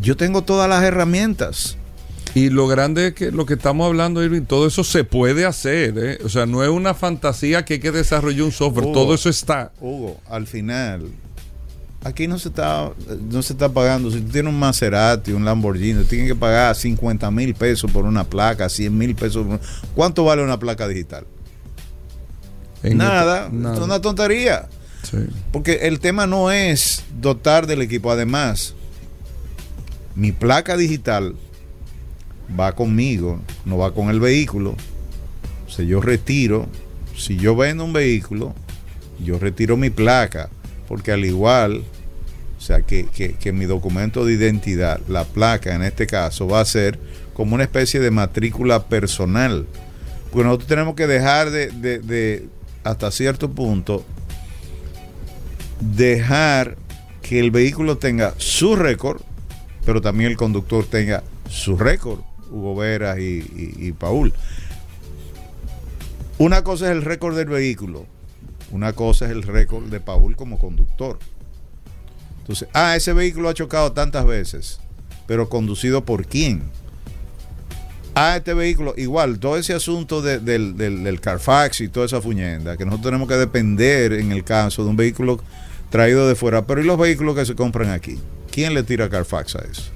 [0.00, 1.76] yo tengo todas las herramientas.
[2.34, 5.98] Y lo grande es que lo que estamos hablando, Irving, todo eso se puede hacer.
[5.98, 6.18] ¿eh?
[6.24, 8.92] O sea, no es una fantasía que hay que desarrollar un software.
[8.92, 9.72] todo eso está.
[9.80, 11.08] Hugo, al final,
[12.04, 12.90] aquí no se está
[13.30, 14.10] no se está pagando.
[14.10, 18.24] Si tú tienes un Maserati, un Lamborghini, tienes que pagar 50 mil pesos por una
[18.24, 19.46] placa, 100 mil pesos.
[19.46, 19.60] Por...
[19.94, 21.26] ¿Cuánto vale una placa digital?
[22.82, 24.68] Nada, nada, es una tontería.
[25.08, 25.18] Sí.
[25.52, 28.10] Porque el tema no es dotar del equipo.
[28.10, 28.74] Además,
[30.14, 31.36] mi placa digital
[32.58, 34.74] va conmigo, no va con el vehículo.
[35.66, 36.66] O sea, yo retiro,
[37.16, 38.54] si yo vendo un vehículo,
[39.24, 40.50] yo retiro mi placa,
[40.92, 41.84] porque al igual,
[42.58, 46.66] o sea, que, que, mi documento de identidad, la placa en este caso, va a
[46.66, 46.98] ser
[47.32, 49.64] como una especie de matrícula personal.
[50.30, 52.46] Porque nosotros tenemos que dejar de, de
[52.84, 54.04] hasta cierto punto,
[55.80, 56.76] dejar
[57.22, 59.22] que el vehículo tenga su récord,
[59.86, 64.34] pero también el conductor tenga su récord, Hugo Veras y, Paul.
[66.36, 68.04] Una cosa es el récord del vehículo,
[68.72, 71.18] una cosa es el récord de Paul como conductor.
[72.40, 74.80] Entonces, ah, ese vehículo ha chocado tantas veces,
[75.26, 76.62] pero conducido por quién?
[78.14, 83.06] a este vehículo, igual, todo ese asunto del, Carfax y toda esa fuñenda, que nosotros
[83.06, 85.40] tenemos que depender en el caso de un vehículo
[85.90, 88.18] traído de fuera, pero ¿y los vehículos que se compran aquí?
[88.50, 89.90] ¿Quién le tira Carfax a eso?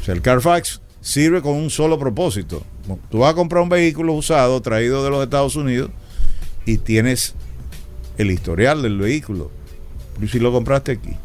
[0.00, 2.62] O sea, el Carfax sirve con un solo propósito.
[3.10, 5.90] Tú vas a comprar un vehículo usado traído de los Estados Unidos
[6.66, 7.34] y tienes
[8.18, 9.50] el historial del vehículo.
[10.20, 11.16] ¿Y si lo compraste aquí?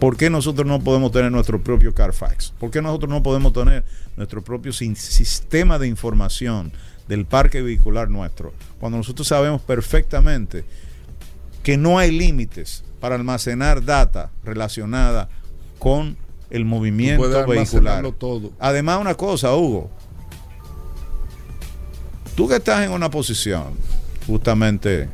[0.00, 2.52] ¿Por qué nosotros no podemos tener nuestro propio Carfax?
[2.58, 3.84] ¿Por qué nosotros no podemos tener
[4.16, 6.72] nuestro propio sistema de información
[7.08, 8.52] del parque vehicular nuestro?
[8.78, 10.64] Cuando nosotros sabemos perfectamente
[11.62, 15.28] que no hay límites para almacenar data relacionada
[15.78, 16.16] con
[16.50, 18.10] el movimiento vehicular.
[18.12, 18.52] Todo.
[18.58, 19.90] Además, una cosa, Hugo.
[22.36, 23.74] Tú que estás en una posición
[24.28, 25.08] justamente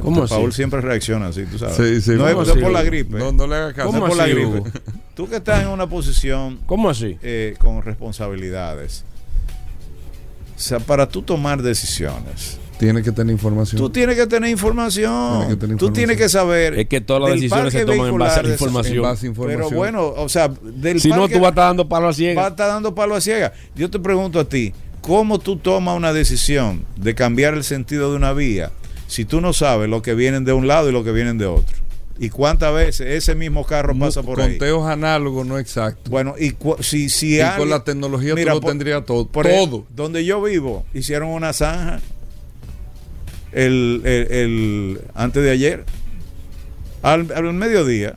[0.00, 1.76] ¿Cómo Paul siempre reacciona así, tú sabes.
[1.76, 3.18] Sí, sí, no es, por la gripe.
[3.18, 3.88] No, no le hagas caso.
[3.88, 4.62] ¿Cómo es por la gripe.
[5.14, 6.60] Tú que estás en una posición.
[6.66, 7.18] ¿Cómo así?
[7.22, 9.04] Eh, con responsabilidades.
[10.56, 12.58] O sea, para tú tomar decisiones.
[12.78, 13.80] Tienes que tener información.
[13.80, 15.58] Tú tienes que tener información.
[15.78, 16.78] Tú tienes que saber.
[16.78, 19.34] Es que todas las decisiones se toman en base a la información.
[19.46, 22.40] Pero bueno, o sea, del Si no, tú vas a estar dando palo a ciega.
[22.40, 23.52] Vas a estar dando palo a ciega.
[23.74, 24.72] Yo te pregunto a ti,
[25.04, 28.72] ¿cómo tú tomas una decisión de cambiar el sentido de una vía
[29.06, 31.44] si tú no sabes lo que vienen de un lado y lo que vienen de
[31.44, 31.76] otro?
[32.18, 34.52] ¿Y cuántas veces ese mismo carro pasa por ahí?
[34.52, 36.10] Conteos análogos, no exactos.
[36.10, 39.26] Bueno, y si, si y con la tecnología tú lo tendrías todo.
[39.26, 39.84] todo.
[39.94, 42.00] donde yo vivo, hicieron una zanja
[43.52, 45.84] el, el, antes de ayer,
[47.02, 48.14] al, al, mediodía,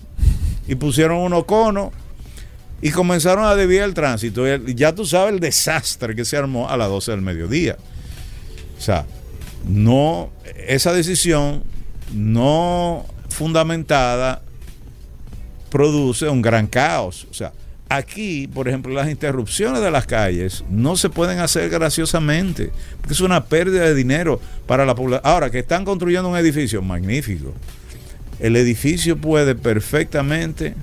[0.70, 1.92] y pusieron unos conos
[2.82, 4.46] y comenzaron a desviar el tránsito.
[4.58, 7.78] Ya tú sabes el desastre que se armó a las 12 del mediodía.
[8.78, 9.06] O sea,
[9.68, 10.30] no,
[10.68, 11.64] esa decisión
[12.14, 14.42] no fundamentada
[15.70, 17.28] produce un gran caos.
[17.32, 17.52] O sea,
[17.90, 23.22] aquí, por ejemplo, las interrupciones de las calles no se pueden hacer graciosamente, porque es
[23.22, 25.30] una pérdida de dinero para la población.
[25.30, 27.54] Ahora, que están construyendo un edificio magnífico,
[28.40, 30.76] el edificio puede perfectamente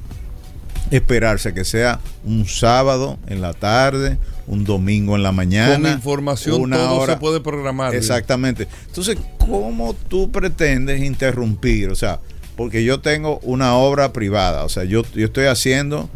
[0.97, 5.91] esperarse que sea un sábado en la tarde, un domingo en la mañana.
[5.91, 7.15] Con información una todo hora.
[7.15, 7.95] se puede programar.
[7.95, 8.69] Exactamente.
[8.87, 11.91] Entonces, ¿cómo tú pretendes interrumpir?
[11.91, 12.21] O sea,
[12.57, 16.09] porque yo tengo una obra privada, o sea, yo, yo estoy haciendo,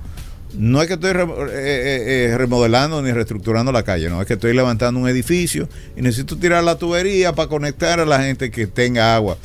[0.55, 4.35] no es que estoy eh, eh, eh, remodelando ni reestructurando la calle, no, es que
[4.35, 8.69] estoy levantando un edificio y necesito tirar la tubería para conectar a la gente que
[8.69, 9.37] tenga agua.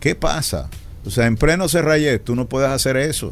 [0.00, 0.68] ¿Qué pasa?
[1.06, 3.30] O sea, en pleno Serrayet tú no puedes hacer eso.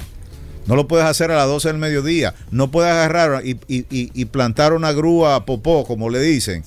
[0.67, 2.35] No lo puedes hacer a las 12 del mediodía.
[2.51, 6.65] No puedes agarrar y, y, y plantar una grúa popó, como le dicen,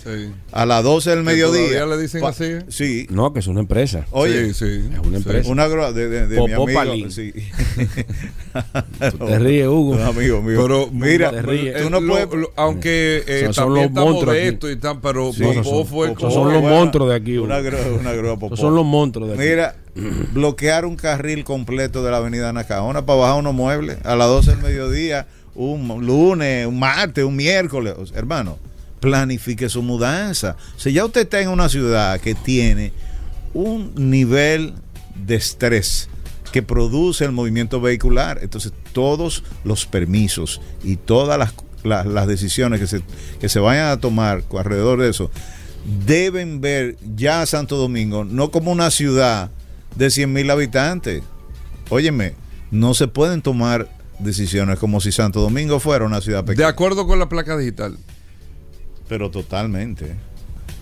[0.51, 1.85] a las 12 del mediodía.
[1.85, 2.53] le dicen así?
[2.69, 3.07] Sí.
[3.09, 4.05] No, que es una empresa.
[4.11, 5.49] Oye, sí, es una empresa.
[5.49, 7.09] Una grúa de, de, mi amigo.
[7.09, 7.33] Sí.
[8.99, 9.95] te ríes, Hugo.
[9.95, 10.59] amigo mío.
[10.61, 12.27] Pero mira, tú no puedes.
[12.55, 17.15] aunque eh, son los monstruos esto y tal, pero Popó fue Son los monstruos de
[17.15, 17.37] aquí.
[17.37, 18.57] Una grúa, una grúa popó.
[18.57, 19.43] Son los monstruos de aquí.
[19.43, 24.27] Mira, bloquear un carril completo de la avenida Nacaona para bajar unos muebles a las
[24.27, 27.95] 12 del mediodía, un lunes, un martes, un miércoles.
[28.15, 28.57] hermano,
[28.99, 30.55] planifique su mudanza.
[30.77, 32.93] Si ya usted está en una ciudad que tiene
[33.53, 34.73] un nivel
[35.15, 36.09] de estrés
[36.51, 41.53] que produce el movimiento vehicular, entonces todos los permisos y todas las,
[41.83, 43.01] las, decisiones que se,
[43.39, 45.31] que se vayan a tomar alrededor de eso
[46.05, 49.51] deben ver ya Santo Domingo no como una ciudad
[49.95, 51.23] de 100 mil habitantes.
[51.89, 52.33] Óyeme,
[52.71, 56.67] no se pueden tomar decisiones como si Santo Domingo fuera una ciudad pequeña.
[56.67, 57.97] De acuerdo con la placa digital.
[59.09, 60.15] Pero totalmente.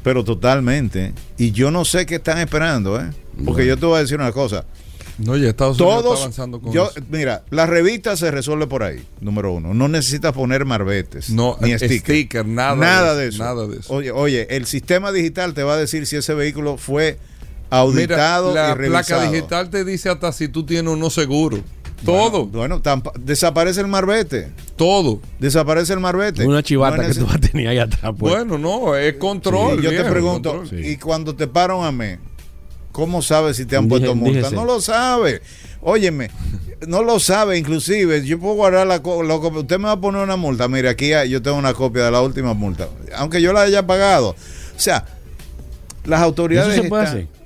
[0.04, 1.14] Pero totalmente.
[1.38, 3.10] Y yo no sé qué están esperando, ¿eh?
[3.46, 4.66] Porque yo te voy a decir una cosa.
[5.18, 7.00] No, ya Estados Unidos Todos, está avanzando con yo, eso.
[7.12, 9.74] mira, la revista se resuelve por ahí, número uno.
[9.74, 12.00] No necesitas poner marbetes, No, ni eh, sticker.
[12.00, 13.44] sticker, nada de nada eso, de eso.
[13.44, 13.94] nada de eso.
[13.94, 17.20] Oye, oye, el sistema digital te va a decir si ese vehículo fue
[17.72, 19.20] Mira, auditado la y revisado.
[19.22, 21.60] placa digital te dice hasta si tú tienes o no seguro.
[22.06, 22.82] Todo, Bueno,
[23.20, 24.52] desaparece el marbete.
[24.76, 25.22] todo.
[25.40, 26.46] Desaparece el marbete.
[26.48, 28.14] Una chivata No que tú vas a tener ahí atrás.
[28.18, 28.34] Pues.
[28.34, 29.82] Bueno, no, es control.
[29.82, 30.84] Yo te pregunto, control.
[30.84, 32.16] y cuando te paran a mí,
[32.92, 34.38] ¿cómo sabes si te han Dije- puesto multa?
[34.40, 34.56] díjese.
[34.56, 35.42] No lo sabe.
[35.84, 36.32] Óyeme,
[36.88, 38.26] no lo sabe, inclusive.
[38.26, 40.68] Yo puedo guardar la co- lo que- Usted me va a poner una multa.
[40.68, 42.88] Mire, aquí hay- yo tengo una copia de la última multa.
[43.16, 44.30] Aunque yo la haya pagado.
[44.30, 45.06] O sea,
[46.06, 46.74] las autoridades.
[46.74, 47.41] ¿Eso se puede están- hacer?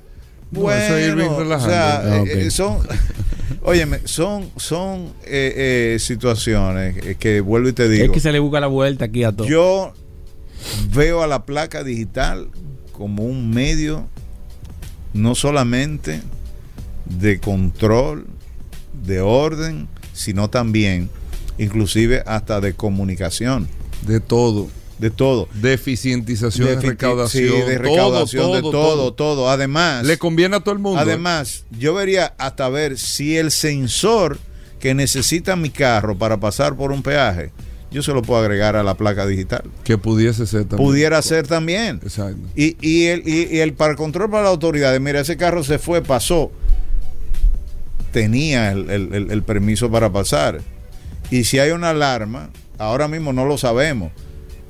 [0.56, 1.74] Bueno, o sea, relajando.
[1.74, 2.78] Ah, eh, eh, son,
[3.62, 8.04] óyeme, son, son eh, eh, situaciones eh, que vuelvo y te digo.
[8.04, 9.46] Es que se le busca la vuelta aquí a todo.
[9.46, 9.92] Yo
[10.92, 12.48] veo a la placa digital
[12.92, 14.08] como un medio
[15.12, 16.22] no solamente
[17.04, 18.26] de control,
[19.04, 21.08] de orden, sino también,
[21.58, 23.68] inclusive hasta de comunicación,
[24.06, 24.68] De todo.
[24.98, 25.48] De todo.
[25.54, 27.48] De eficientización, de, De recaudación.
[27.52, 31.00] sí, de recaudación, de todo, todo, Además, Le conviene a todo el mundo.
[31.00, 34.38] Además, yo vería hasta ver si el sensor
[34.80, 37.50] que necesita mi carro para pasar por un peaje,
[37.90, 39.62] yo se lo puedo agregar a la placa digital.
[39.84, 40.88] que pudiese ser también.
[40.88, 42.00] Pudiera ser también.
[42.02, 42.40] Exacto.
[42.56, 45.78] Y, y el, y, y el para control para la autoridad, mira, ese carro se
[45.78, 46.50] fue, pasó,
[48.12, 50.60] tenía el- el- el permiso para pasar.
[51.30, 54.12] Y si hay una alarma, ahora mismo no lo sabemos.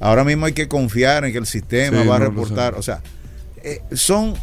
[0.00, 2.74] Ahora mismo hay que confiar en que el sistema Sí, va a reportar.
[2.74, 3.02] O sea,
[3.62, 4.34] eh, son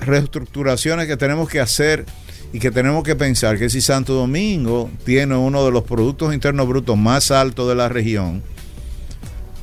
[0.00, 2.04] reestructuraciones que tenemos que hacer
[2.52, 6.68] y que tenemos que pensar que si Santo Domingo tiene uno de los productos internos
[6.68, 8.42] brutos más altos de la región,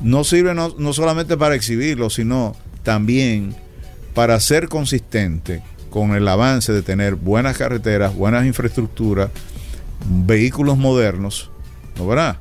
[0.02, 3.56] no sirve no, no solamente para exhibirlo, sino también
[4.14, 9.30] para ser consistente con el avance de tener buenas carreteras, buenas infraestructuras,
[10.08, 11.50] vehículos modernos,
[11.96, 12.38] ¿no verdad?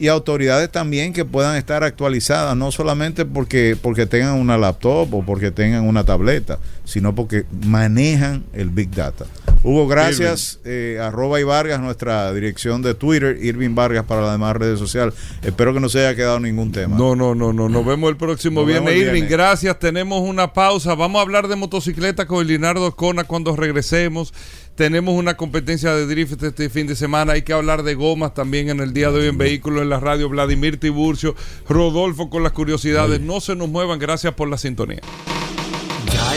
[0.00, 5.22] Y autoridades también que puedan estar actualizadas, no solamente porque, porque tengan una laptop o
[5.22, 6.58] porque tengan una tableta,
[6.90, 9.26] sino porque manejan el Big Data.
[9.62, 10.58] Hugo, gracias.
[10.64, 15.14] Eh, arroba y Vargas, nuestra dirección de Twitter, Irving Vargas para las demás redes sociales.
[15.42, 16.96] Espero que no se haya quedado ningún tema.
[16.96, 17.68] No, no, no, no.
[17.68, 18.94] Nos vemos el próximo Nos viernes.
[18.94, 19.30] Irving, viernes.
[19.30, 19.78] gracias.
[19.78, 20.94] Tenemos una pausa.
[20.94, 24.32] Vamos a hablar de motocicleta con Leonardo Cona cuando regresemos.
[24.74, 27.34] Tenemos una competencia de drift este fin de semana.
[27.34, 30.00] Hay que hablar de gomas también en el día de hoy en Vehículos en la
[30.00, 30.30] Radio.
[30.30, 31.34] Vladimir Tiburcio,
[31.68, 33.20] Rodolfo con las curiosidades.
[33.20, 33.98] No se nos muevan.
[33.98, 35.00] Gracias por la sintonía.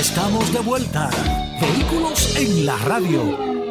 [0.04, 1.10] Estamos de vuelta.
[1.62, 3.63] Vehículos en la radio.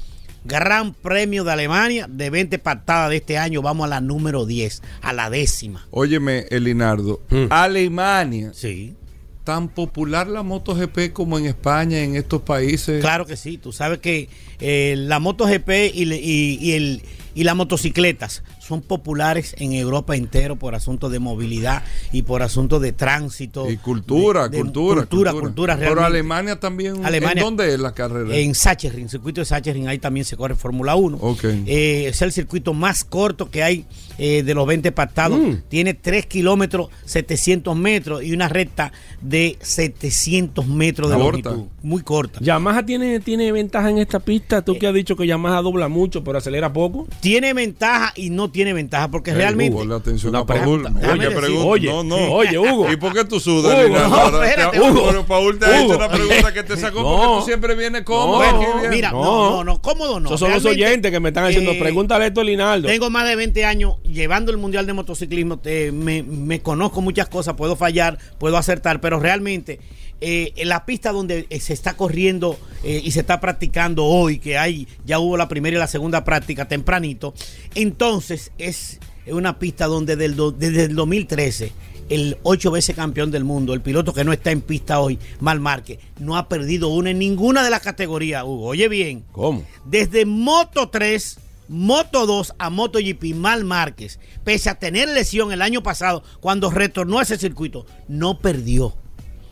[0.45, 3.62] Gran Premio de Alemania de 20 patadas de este año.
[3.62, 5.88] Vamos a la número 10, a la décima.
[5.91, 7.21] Óyeme, Elinardo.
[7.29, 7.45] Mm.
[7.49, 8.51] Alemania.
[8.53, 8.95] Sí,
[9.43, 13.01] Tan popular la MotoGP como en España, en estos países.
[13.01, 13.58] claro que sí.
[13.58, 14.29] Tú sabes que
[14.62, 17.01] eh, la MotoGP y, y el,
[17.36, 22.82] y las motocicletas son populares en Europa entero por asuntos de movilidad y por asuntos
[22.82, 23.69] de tránsito.
[23.69, 26.06] Y cultura, de- de- cultura, cultura, cultura, Pero realmente.
[26.19, 27.06] Alemania también.
[27.06, 28.33] Alemania- ¿En dónde es la carrera?
[28.35, 31.17] En Sachsenring, circuito de Sachsenring, ahí también se corre Fórmula 1.
[31.19, 31.44] Ok.
[31.44, 33.85] Eh, es el circuito más corto que hay
[34.17, 35.40] eh, de los 20 pactados.
[35.69, 41.50] Tiene 3 kilómetros 700 metros y una recta de 700 metros de Corta.
[41.50, 41.67] longitud.
[41.81, 42.40] Muy corta.
[42.42, 44.62] Yamaha tiene, tiene ventaja en esta pista.
[44.62, 47.08] Tú que has dicho que Yamaha dobla mucho, pero acelera poco.
[47.19, 49.76] Tiene ventaja y no tiene ventaja porque realmente...
[49.76, 50.46] Hugo, la atención Paul.
[50.46, 50.94] pregunta.
[51.12, 51.86] Oye, pregunta.
[51.92, 52.16] No, no.
[52.32, 52.90] oye, Hugo.
[52.90, 54.08] ¿Y por qué tú sudas, Hugo, Lina?
[54.08, 55.04] no, espérate, te- Hugo.
[55.10, 57.18] pero Paul te ha hecho una pregunta que te sacó No.
[57.18, 58.40] porque tú siempre vienes cómodo.
[58.40, 58.90] Bien.
[58.92, 59.24] mira, No.
[59.24, 60.30] no, no, no, cómodo no.
[60.30, 61.72] Esos son los oyentes que me están haciendo.
[61.72, 62.88] eh, Pregúntale esto a Linaldo.
[62.88, 67.28] Tengo más de 20 años llevando el Mundial de Motociclismo, te- me, me conozco muchas
[67.28, 69.80] cosas, puedo fallar, puedo acertar, pero realmente
[70.26, 74.40] eh, en la pista donde eh, se está corriendo eh, y se está practicando hoy,
[74.40, 77.34] que hay, ya hubo la primera y la segunda práctica tempranito,
[77.76, 81.71] entonces es una pista donde del do- desde el 2013
[82.10, 85.60] el ocho veces campeón del mundo, el piloto que no está en pista hoy, Mal
[85.60, 88.67] Márquez, no ha perdido una en ninguna de las categorías, Hugo.
[88.67, 89.63] Oye bien, ¿Cómo?
[89.86, 95.82] desde Moto 3, Moto 2 a MotoGP, Mal Márquez, pese a tener lesión el año
[95.82, 98.88] pasado, cuando retornó a ese circuito, no perdió.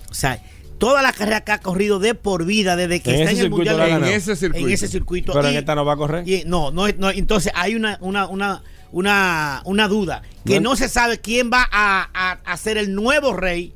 [0.09, 0.43] O sea,
[0.81, 3.79] toda la carrera que ha corrido de por vida desde que está en el Mundial.
[3.79, 4.67] En ese circuito.
[4.67, 5.31] En ese circuito.
[5.33, 6.27] Pero en esta no va a correr.
[6.27, 10.71] y- no, no, es- no, entonces hay una, una, una, una, una duda, que No.
[10.71, 13.73] no se sabe quién va a, a, a ser el nuevo rey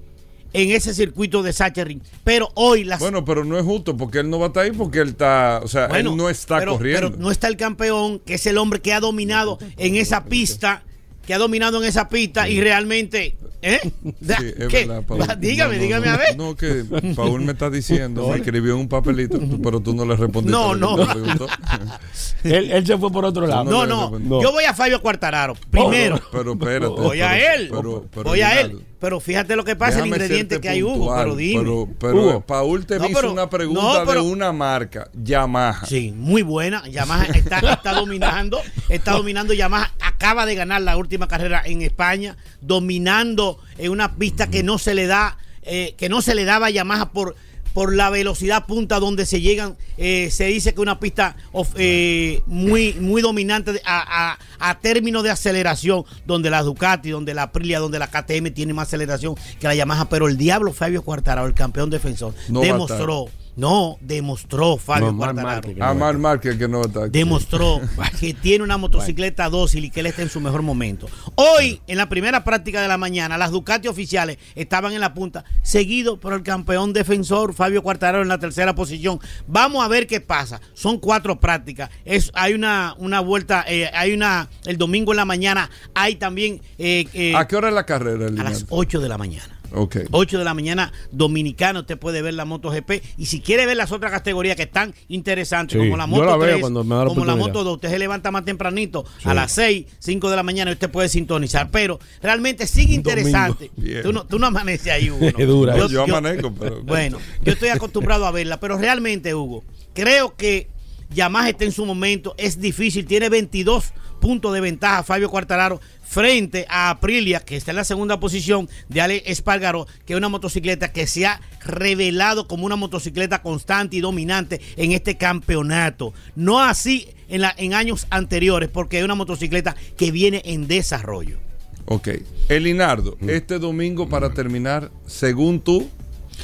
[0.53, 2.01] en ese circuito de Sachsenring.
[2.23, 4.71] Pero hoy las Bueno, pero no es justo porque él no va a estar ahí
[4.71, 7.11] porque él está, o sea, Bueno, él no está pero, corriendo.
[7.11, 10.83] Pero no está el campeón, que es el hombre que ha dominado en esa pista,
[11.27, 13.37] que ha dominado en esa pista y realmente.
[13.65, 13.79] ¿Eh?
[13.83, 14.85] Sí, es ¿qué?
[14.85, 15.21] verdad, Paul.
[15.21, 16.37] Va, dígame, No, no, dígame no, a ver.
[16.37, 16.85] No, que
[17.15, 20.51] Paul me está diciendo, me escribió un papelito, pero tú no le respondiste.
[20.51, 20.95] No, no.
[22.43, 23.63] Él, él se fue por otro lado.
[23.63, 25.55] No, no, yo voy a Fabio Cuartararo.
[25.71, 26.87] Primero, Pero espérate.
[26.87, 27.67] voy a pero- él.
[27.71, 28.79] pero- pero, voy a él.
[28.99, 31.13] Pero fíjate lo que pasa, el ingrediente que hay, Hugo.
[31.15, 31.59] Pero dime.
[31.61, 32.41] Pero, pero Hugo.
[32.41, 35.85] Paul te No, hizo pero- una pregunta no, pero- de una marca, Yamaha.
[35.85, 36.87] Sí, muy buena.
[36.87, 38.59] Yamaha está, está dominando.
[38.89, 39.53] Está dominando.
[39.53, 44.77] Yamaha acaba de ganar la última carrera en España, dominando en una pista que no
[44.77, 47.35] se le da, eh, que no se le daba a Yamaha por
[47.75, 52.41] por la velocidad punta donde se llegan, eh, se dice que una pista of- eh,
[52.47, 57.79] muy, muy dominante a, a, a términos de aceleración, donde la Ducati, donde la Aprilia,
[57.79, 61.53] donde la KTM tiene más aceleración que la Yamaha, pero el diablo Fabio Quartararo, el
[61.53, 65.47] campeón defensor, No demostró, no, demostró Fabio No, Quartararo.
[65.47, 67.17] Márquez, que A Mar Márquez que no está aquí.
[67.17, 67.81] demostró
[68.19, 71.07] que tiene una motocicleta dócil y que él está en su mejor momento.
[71.35, 75.45] Hoy, en la primera práctica de la mañana, las Ducati oficiales estaban en la punta,
[75.61, 79.19] seguido por el campeón defensor Fabio Quartararo en la tercera posición.
[79.47, 80.61] Vamos a ver qué pasa.
[80.73, 81.89] Son cuatro prácticas.
[82.03, 86.61] Es, hay una, una vuelta, eh, hay una, el domingo en la mañana, hay también
[86.77, 88.25] eh, eh, ¿A qué hora es la carrera?
[88.25, 88.65] a las Linaldo?
[88.69, 89.54] 8 de la mañana.
[89.73, 89.97] Ok.
[90.11, 92.91] 8 de la mañana, dominicano, usted puede ver la MotoGP.
[93.17, 96.37] Y si quiere ver las otras categorías que están interesantes, Sí, como la Moto la
[96.37, 97.35] veo 3, cuando me da la como la.
[97.35, 100.73] Moto 2, usted se levanta más tempranito, a las 6, 5 de la mañana, y
[100.73, 101.69] usted puede sintonizar.
[101.71, 103.71] Pero realmente sigue interesante.
[104.03, 105.25] Tú no, tú no amaneces ahí, Hugo.
[105.37, 105.45] ¿no?
[105.45, 105.87] Dura.
[105.87, 106.81] Yo, amanezco, pero.
[106.85, 109.63] Bueno, yo estoy acostumbrado a verla, pero realmente, Hugo,
[109.93, 110.67] creo que
[111.09, 116.65] Yamaha está en su momento, es difícil, tiene 22 puntos de ventaja Fabio Quartararo frente
[116.69, 120.91] a Aprilia, que está en la segunda posición de Ale Espargaro, que es una motocicleta
[120.93, 126.13] que se ha revelado como una motocicleta constante y dominante en este campeonato.
[126.35, 131.39] No así en, la, en años anteriores, porque es una motocicleta que viene en desarrollo.
[131.85, 132.09] Ok.
[132.49, 133.29] Elinardo, Mm.
[133.29, 135.89] este domingo para terminar, según tú.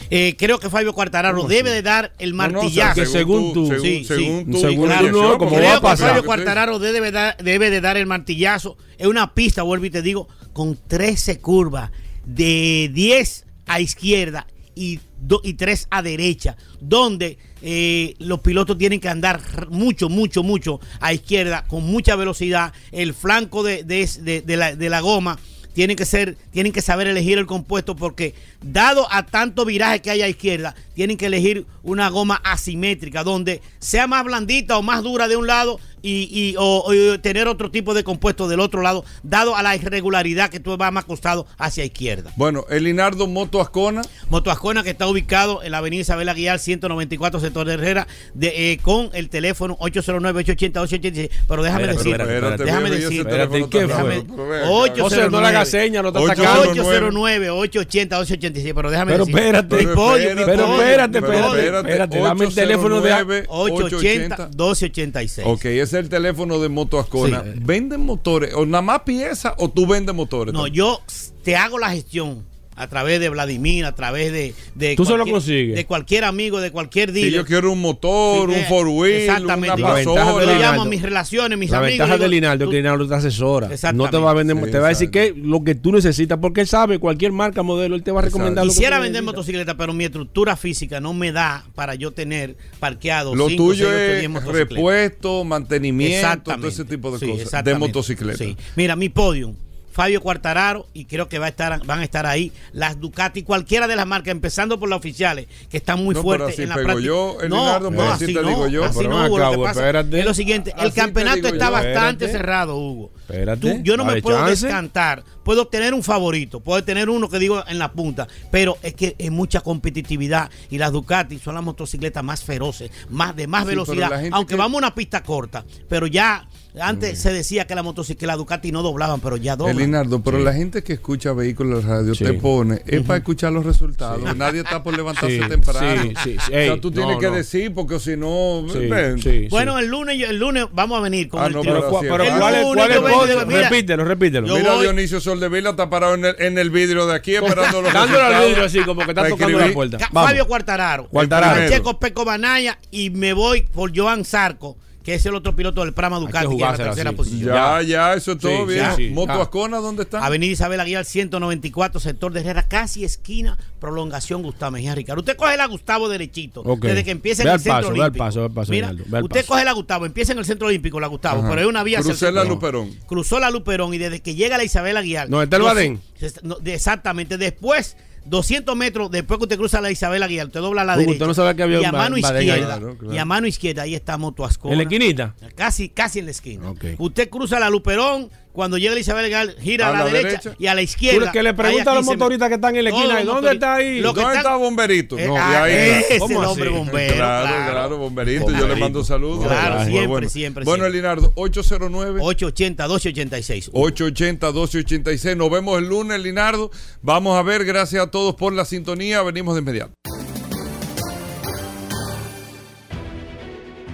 [0.09, 2.93] Eh, creo que Fabio Quartararo debe de dar el No, no, o martillazo.
[2.95, 3.67] sea, Que según tú.
[3.67, 4.51] según, Sí, según sí.
[4.51, 4.57] tú.
[4.59, 6.09] Según y tú condición, no, como va a Creo que pasar.
[6.09, 8.77] Fabio Quartararo debe, dar- debe de dar el martillazo.
[8.97, 11.91] Es una pista, vuelvo y te digo, con 13 curvas
[12.25, 18.99] de 10 a izquierda y, do- y 3 a derecha, donde eh, los pilotos tienen
[18.99, 19.39] que andar
[19.69, 22.73] mucho, mucho, mucho a izquierda, con mucha velocidad.
[22.91, 25.37] El flanco de, de- de- de la, de la goma
[25.73, 30.11] tienen que ser, tienen que saber elegir el compuesto porque dado a tanto viraje que
[30.11, 35.03] hay a izquierda, tienen que elegir una goma asimétrica donde sea más blandita o más
[35.03, 38.81] dura de un lado y, y- o, o tener otro tipo de compuesto del otro
[38.81, 42.31] lado, dado a la irregularidad que tú vas más acostado hacia izquierda.
[42.35, 44.01] Bueno, Elinardo Moto Ascona.
[44.29, 48.71] Moto Ascona que está ubicado en la avenida Isabel Aguilar 194 sector de Herrera de,
[48.73, 53.69] eh, con el teléfono 809-880-886 pero déjame Espérate, decir espérate, Espérate, déjame bebé, decir espérate,
[53.69, 53.93] ¿qué fue?
[53.93, 54.69] raro, pero ven acá.
[54.71, 56.83] Ocho, José, no le hagas señas, lo está Ocho, sacando.
[56.83, 59.75] cero, 809-880-886 pero déjame Pero decir espérate.
[59.77, 65.90] Mi pollo, mi Pero espérate, mi espérate, espérate, dame el teléfono de- 880-1286 Ok, ese
[65.97, 67.43] es el teléfono de Moto Ascona.
[67.43, 67.59] Sí.
[67.61, 68.53] ¿Venden motores?
[68.53, 70.53] ¿O nada más piezas o tú vendes motores?
[70.53, 71.01] No, yo
[71.43, 72.50] te hago la gestión
[72.81, 74.53] a través de Vladimir, a través de.
[74.75, 75.75] de Tú se lo cualquier- consigues.
[75.75, 77.33] De cualquier amigo, de cualquier Si dealer.
[77.33, 79.81] yo quiero un motor, Sí, un eh, four wheel, exactamente.
[79.81, 80.45] una La ventaja pasola.
[80.45, 81.91] Yo de llamo a mis relaciones, mis la amigos.
[81.91, 83.69] ventaja digo, de Linaldo es que Linaldo te asesora.
[83.93, 86.37] No te va a vender, Sí, te va a decir que lo que tú necesitas,
[86.41, 89.03] porque él sabe cualquier marca, modelo, él te va a recomendar lo que Quisiera tú
[89.03, 89.35] vender necesitas.
[89.37, 93.87] motocicleta, pero mi estructura física no me da para yo tener parqueado Lo cinco, tuyo
[93.89, 96.67] seis, es repuesto, mantenimiento, todo Exactamente.
[96.69, 97.63] ese tipo de Sí, cosas.
[97.63, 98.37] De motocicleta.
[98.37, 98.57] Sí.
[98.75, 99.55] Mira, mi podium.
[99.91, 103.87] Fabio Cuartararo y creo que va a estar, van a estar ahí las Ducati, cualquiera
[103.87, 106.85] de las marcas, empezando por las oficiales, que están muy No, fuertes en la pego
[106.87, 107.07] práctica.
[107.07, 108.85] yo, no, no, pero así no, digo yo.
[108.85, 111.71] así no, Hugo, acá, lo que pasa es lo siguiente, el campeonato está yo.
[111.71, 112.31] bastante Espérate.
[112.31, 113.11] cerrado, Hugo.
[113.21, 114.65] Espérate, Tú- yo no me puedo chance.
[114.65, 118.93] descantar, puedo tener un favorito, puedo tener uno que digo en la punta, pero es
[118.93, 123.63] que es mucha competitividad y las Ducati son las motocicletas más feroces, más de más
[123.63, 126.47] Sí, velocidad, aunque que- vamos a una pista corta, pero ya
[126.79, 129.75] antes se decía que la motocicleta, Ducati no doblaban, pero ya doblan.
[129.77, 132.23] Elinardo, pero la gente que escucha vehículos en la radio Sí.
[132.23, 134.35] te pone, es para escuchar los resultados.
[134.37, 136.01] Nadie está por levantarse Sí, temprano.
[136.03, 136.37] sí, sí, sí.
[136.37, 137.35] o sea, Ey, tú tienes no, que no.
[137.35, 139.21] decir, porque si no, Sí, ven.
[139.21, 139.83] sí, Bueno, sí.
[139.83, 141.83] el lunes, el lunes vamos a venir con Ah, el no, pero, es.
[141.85, 144.47] ¿cuál es, El cuál lunes es yo vengo de- mira, repítelo, repítelo.
[144.47, 147.81] yo Mira, voy- Dionisio Soldevila está parado en el, en el vidrio de aquí esperando
[147.81, 148.47] los Dándole al resultados.
[148.47, 149.97] vidrio así, como que está tocando la puerta.
[150.11, 151.55] Fabio Cuartararo, Cuartararo.
[151.55, 155.93] Francesco Peco Banaya y me voy por Joan Zarco, que es el otro piloto del
[155.93, 157.17] Prama que Ducati, que es la tercera así.
[157.17, 157.55] posición.
[157.55, 158.85] Ya, ya, eso es todo Sí, bien.
[158.95, 159.13] sí, sí.
[159.13, 159.41] Moto Ah.
[159.41, 160.23] Ascona, ¿dónde está?
[160.25, 165.21] Avenida Isabel Aguilar 194, sector de Herrera, casi esquina, prolongación Gustavo Mejía Ricardo.
[165.21, 168.25] Usted coge la Gustavo derechito, desde que empieza en el centro paso, ve al olímpico.
[168.25, 169.47] paso, ve al paso, Mira, ve al usted paso.
[169.53, 171.49] coge la Gustavo, empieza en el centro olímpico, la Gustavo, Ajá.
[171.49, 172.43] pero es una vía el Crucé la.
[172.43, 172.91] Luperón.
[173.07, 175.29] Cruzó la Luperón y desde que llega la Isabel Aguilar.
[175.29, 176.01] No, está el Badén.
[176.43, 177.37] no, exactamente.
[177.37, 180.99] Después, 200 metros después que usted cruza la Isabel Aguilar, usted dobla a la Hugo,
[181.01, 181.13] derecha.
[181.13, 182.65] usted no sabía que había y a mano izquierda.
[182.77, 183.13] Claro, claro.
[183.15, 184.73] Y a mano izquierda, ahí está Motoascona.
[184.73, 185.35] ¿En la esquinita?
[185.55, 186.73] Casi, casi en la esquina.
[186.97, 190.55] Usted cruza la Luperón, cuando llega Isabel Aguilar, gira a, A la, derecha, derecha.
[190.59, 191.31] y a la izquierda.
[191.31, 193.99] que le pregunta a los 15 motoristas que están en la esquina, ¿dónde está ahí?
[194.01, 195.17] ¿Dónde está Bomberito?
[195.17, 195.99] Eh, No, ah, ahí está.
[195.99, 197.13] ese ¿Cómo nombre bombero.
[197.15, 197.71] claro, claro.
[197.71, 198.45] claro, Bomberito.
[198.45, 198.79] Yo le Bomberito.
[198.85, 199.45] mando saludos.
[199.47, 200.29] Claro, siempre, bueno.
[200.29, 200.99] siempre, Bueno, siempre.
[200.99, 202.19] Elinardo, 809.
[202.21, 203.71] 880, 1286.
[203.71, 205.35] 880-1286.
[205.37, 206.71] Nos vemos el lunes, Linardo.
[207.01, 209.21] Vamos a ver, gracias a todos por la sintonía.
[209.23, 209.93] Venimos de inmediato.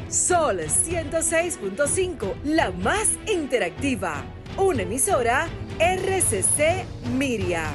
[0.09, 4.23] Sol 106.5, la más interactiva.
[4.55, 5.49] Una emisora
[5.79, 6.85] RCC
[7.17, 7.65] Miria.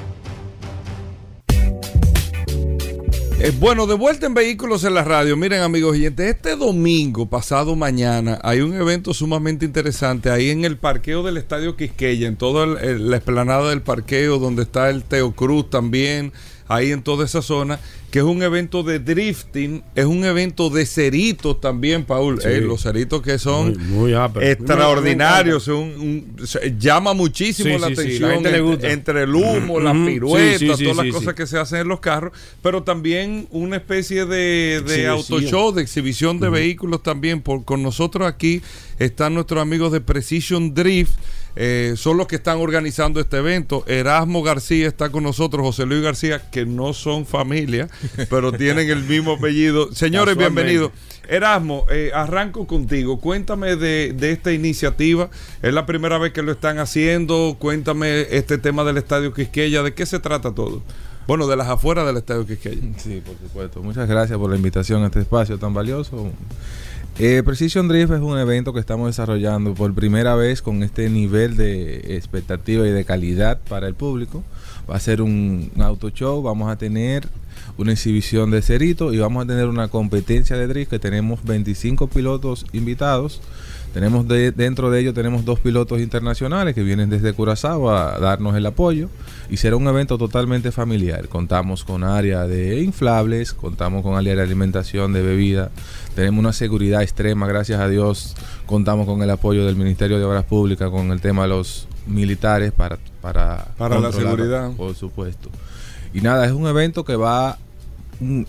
[3.39, 5.37] Eh, bueno, de vuelta en Vehículos en la Radio.
[5.37, 10.79] Miren, amigos oyentes, este domingo, pasado mañana, hay un evento sumamente interesante ahí en el
[10.79, 15.69] parqueo del Estadio Quisqueya, en toda la explanada del parqueo, donde está el Teo Cruz
[15.69, 16.33] también,
[16.69, 17.79] ahí en toda esa zona,
[18.13, 22.43] que es un evento de drifting, es un evento de ceritos también, Paul.
[22.43, 22.49] Sí.
[22.49, 23.79] Eh, los ceritos que son Muy-
[24.11, 24.47] muy ápero.
[24.47, 26.37] extraordinarios, un-
[26.79, 30.97] llama muchísimo Sí, la sí, sí, la atención le entre, el humo, las piruetas, todas
[30.99, 32.33] las cosas que se hacen en los carros,
[32.63, 37.41] pero también una especie de, de auto show, de exhibición de vehículos también.
[37.41, 38.61] Por, con nosotros aquí
[38.99, 41.13] están nuestros amigos de Precision Drift.
[41.55, 43.85] Eh, son los que están organizando este evento.
[43.87, 47.89] Erasmo García está con nosotros, José Luis García, que no son familia,
[48.31, 49.93] pero tienen el mismo apellido.
[49.93, 50.93] Señores, bienvenidos.
[51.29, 53.21] Erasmo, eh, arranco contigo.
[53.21, 55.31] Cuéntame de, de esta iniciativa.
[55.63, 57.57] Es la primera vez que lo están haciendo.
[57.59, 59.83] Cuéntame este tema del Estadio Quisqueya.
[59.83, 60.83] ¿De qué se trata todo?
[61.27, 62.83] Bueno, de las afueras del Estadio Quisqueya.
[62.97, 63.83] Sí, por supuesto.
[63.83, 66.31] Muchas gracias por la invitación a este espacio tan valioso.
[67.25, 71.57] Eh, Precision Drift es un evento que estamos desarrollando por primera vez con este nivel
[71.57, 74.43] de expectativa y de calidad para el público.
[74.91, 77.29] Va a ser un, un auto show, vamos a tener
[77.79, 82.09] una exhibición de cerito y vamos a tener una competencia de drift que tenemos 25
[82.09, 83.41] pilotos invitados.
[83.93, 88.57] Tenemos de- dentro de ellos tenemos dos pilotos internacionales que vienen desde Curazao a darnos
[88.57, 89.09] el apoyo
[89.51, 91.29] y será un evento totalmente familiar.
[91.29, 95.71] Contamos con área de inflables, contamos con área de alimentación, de bebida,
[96.15, 98.35] tenemos una seguridad extrema, gracias a Dios
[98.65, 102.73] contamos con el apoyo del Ministerio de Obras Públicas, con el tema de los militares
[102.73, 102.99] para...
[103.21, 104.71] Para, Para la seguridad.
[104.73, 105.51] Por supuesto.
[106.15, 107.59] Y nada, es un evento que va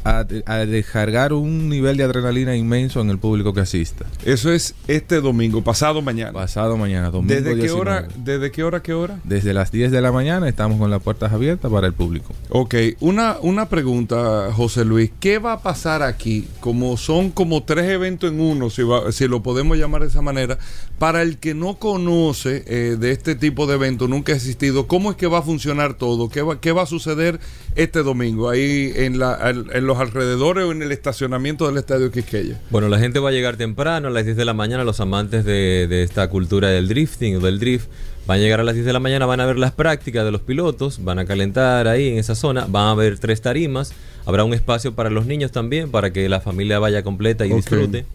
[0.04, 4.06] a, a descargar un nivel de adrenalina inmenso en el público que asista.
[4.26, 6.32] Eso es este domingo, pasado mañana.
[6.34, 7.80] Pasado mañana, domingo ¿Desde qué 19.
[7.82, 8.08] hora?
[8.16, 8.82] ¿Desde qué hora?
[8.82, 9.20] ¿Qué hora?
[9.24, 12.34] Desde las 10 de la mañana estamos con las puertas abiertas para el público.
[12.50, 15.12] Ok, una, una pregunta, José Luis.
[15.20, 16.48] ¿Qué va a pasar aquí?
[16.60, 20.22] Como son como tres eventos en uno, si, va- si lo podemos llamar de esa
[20.22, 20.58] manera,
[21.00, 25.12] para el que no conoce eh, de este tipo de evento, nunca ha existido, ¿cómo
[25.12, 26.30] es que va a funcionar todo?
[26.30, 27.40] ¿Qué va, qué va a suceder
[27.76, 32.12] este domingo ahí en la, al- en los alrededores o en el estacionamiento del estadio
[32.12, 32.60] Quisqueya?
[32.70, 35.46] Bueno, la gente va a llegar temprano, a las 10 de la mañana, los amantes
[35.46, 37.88] de, de esta cultura del drifting o del drift.
[38.26, 40.32] Van a llegar a las 10 de la mañana, van a ver las prácticas de
[40.32, 43.94] los pilotos, van a calentar ahí en esa zona, van a ver tres tarimas,
[44.26, 48.06] habrá un espacio para los niños también, para que la familia vaya completa y disfrute.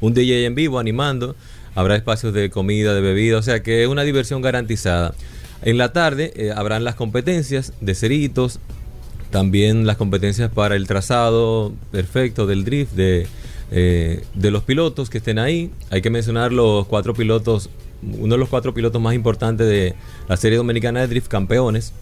[0.00, 1.36] Un DJ en vivo animando,
[1.74, 5.14] habrá espacios de comida, de bebida, o sea que es una diversión garantizada.
[5.62, 8.58] En la tarde eh, habrán las competencias de ceritos,
[9.30, 13.26] también las competencias para el trazado perfecto del drift de,
[13.70, 15.70] eh, de los pilotos que estén ahí.
[15.90, 17.70] Hay que mencionar los cuatro pilotos,
[18.02, 19.94] uno de los cuatro pilotos más importantes de
[20.28, 21.92] la serie dominicana de drift campeones.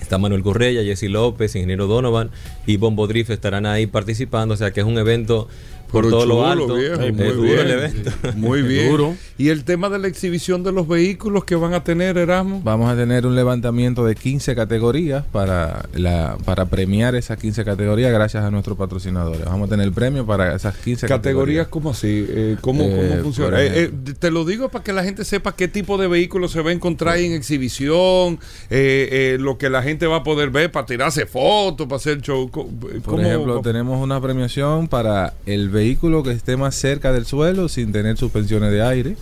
[0.00, 2.30] Está Manuel Correa, Jesse López, Ingeniero Donovan
[2.64, 4.54] y Bombo Drift estarán ahí participando.
[4.54, 5.48] O sea que es un evento
[5.90, 6.74] por todo lo chulo, alto.
[6.74, 7.58] viejo, Es muy duro bien.
[7.60, 8.10] el evento.
[8.36, 8.90] Muy bien.
[8.90, 9.14] Duro.
[9.38, 12.60] Y el tema de la exhibición de los vehículos que van a tener, Erasmo.
[12.64, 18.12] Vamos a tener un levantamiento de 15 categorías para, la, para premiar esas 15 categorías
[18.12, 19.44] gracias a nuestros patrocinadores.
[19.44, 21.68] Vamos a tener el premio para esas 15 Categorías categorías.
[21.68, 23.62] como así, eh, ¿cómo, Eh, cómo funciona?
[23.62, 26.60] Eh, eh, te lo digo para que la gente sepa qué tipo de vehículo se
[26.62, 28.38] va a encontrar en exhibición,
[28.70, 32.20] eh, eh, lo que la gente va a poder ver para tirarse fotos, para hacer
[32.20, 32.48] show.
[32.50, 32.66] Por
[33.04, 37.92] ¿cómo- ejemplo, tenemos una premiación para el vehículo que esté más cerca del suelo sin
[37.92, 39.16] tener suspensiones de aire.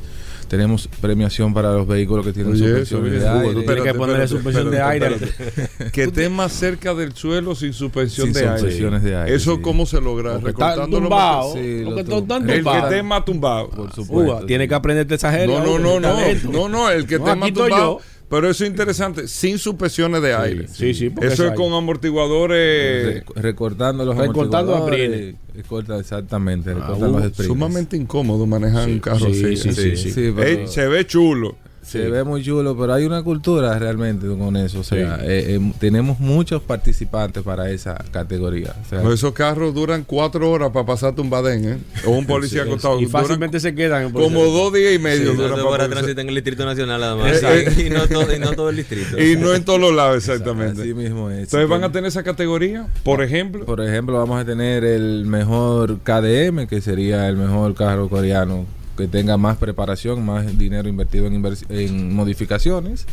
[0.48, 3.54] Tenemos premiación para los vehículos que tienen Oye, suspensiones de aire.
[3.54, 5.14] tú Tienes que ponerle espérate, suspensión de aire.
[5.16, 8.58] espérate, que esté más cerca del suelo sin suspensión Sin de aire.
[8.58, 9.62] suspensiones de aire, ¿Eso sí.
[9.62, 10.38] cómo se logra?
[10.38, 11.54] Los tumbado.
[11.54, 13.70] Sí, Lo que tum- están El que esté más tumbado.
[13.70, 14.36] Por supuesto.
[14.36, 15.60] Uva, tiene que aprenderte esa jerga.
[15.60, 16.18] No, no, no, no,
[16.52, 17.98] no, no, el que esté más tumbado.
[17.98, 18.00] yo.
[18.34, 20.68] Pero eso es interesante, sin suspensiones de aire.
[20.68, 27.10] sí, sí, porque Eso es con amortiguadores Re- recortando los Recortando amortiguadores, recorta- exactamente, recortan
[27.10, 27.46] uh, los springs.
[27.48, 29.56] sumamente incómodo manejar un carro sí, así.
[29.56, 30.10] sí, sí, sí.
[30.10, 31.56] Sí, pero Ey, se ve chulo.
[31.84, 34.80] Se ve muy chulo, pero hay una cultura realmente con eso.
[34.80, 38.74] O sea, eh, eh, tenemos muchos participantes para esa categoría.
[38.84, 41.78] O sea, Pero Esos carros duran cuatro horas para pasarte un badén, ¿eh?
[42.06, 42.98] O un policía acostado.
[43.00, 44.12] Y Duran fácilmente se quedan.
[44.12, 45.32] como dos días y medio.
[45.32, 47.42] Sí, no duran para tránsito en el Distrito Nacional nada más.
[47.42, 49.20] Eh, y, no todo, y no todo el distrito.
[49.20, 50.82] y no en todos los lados, exactamente.
[50.82, 51.44] así mismo es.
[51.44, 53.64] Entonces van a tener esa categoría, por ejemplo.
[53.64, 58.66] Por ejemplo, vamos a tener el mejor KDM, que sería el mejor carro coreano
[58.96, 63.06] que tenga más preparación, más dinero invertido en, modificaciones.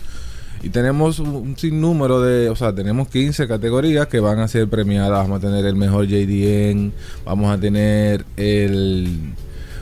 [0.64, 5.12] Y tenemos un sinnúmero de, o sea, tenemos 15 categorías que van a ser premiadas.
[5.12, 6.94] Vamos a tener el mejor JDN,
[7.26, 9.34] vamos a tener el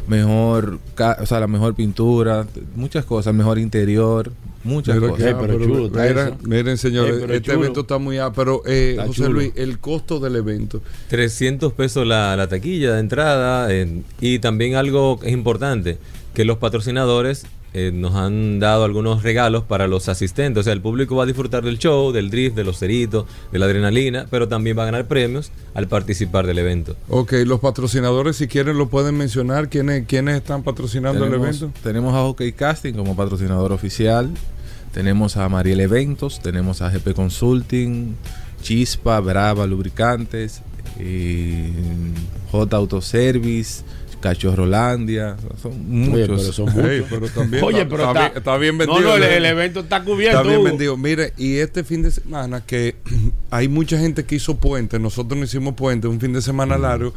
[0.08, 0.80] mejor,
[1.22, 4.32] o sea, la mejor pintura, muchas cosas, mejor interior,
[4.64, 5.26] muchas Mira cosas.
[5.26, 7.60] que- pero pero chulo mira- miren, señores, Eh, pero este chulo.
[7.64, 8.18] evento está muy...
[8.18, 9.30] ah, pero, eh, Está José chulo.
[9.34, 10.82] Luis, el costo del evento.
[11.10, 15.98] 300 pesos la, la taquilla de entrada eh, y también algo que es importante,
[16.34, 20.82] que los patrocinadores eh, nos han dado algunos regalos para los asistentes, o sea, el
[20.82, 24.48] público va a disfrutar del show, del drift, de los ceritos, de la adrenalina, pero
[24.48, 26.96] también va a ganar premios al participar del evento.
[27.10, 29.70] Ok, los patrocinadores, si quieren, lo pueden mencionar.
[29.70, 31.72] ¿Quiénes, quiénes están patrocinando el evento?
[31.84, 34.30] tenemos a OK Casting como patrocinador oficial.
[34.94, 38.16] Tenemos a Mariel Eventos, tenemos a GP Consulting,
[38.64, 40.64] Chispa, Brava Lubricantes,
[41.00, 41.68] y
[42.52, 43.84] J Autoservice,
[44.20, 45.38] Cachorrolandia.
[45.62, 46.28] Son Oye, muchos.
[46.28, 46.90] pero son muchos.
[46.90, 49.02] Ey, pero también Oye, está, pero está está, bien, está bien vendido.
[49.02, 50.38] No, no, el, evento está cubierto.
[50.38, 50.98] Está bien vendido.
[50.98, 52.96] Mire, y este fin de semana que
[53.52, 57.14] hay mucha gente que hizo puente, nosotros no hicimos puente, un fin de semana largo,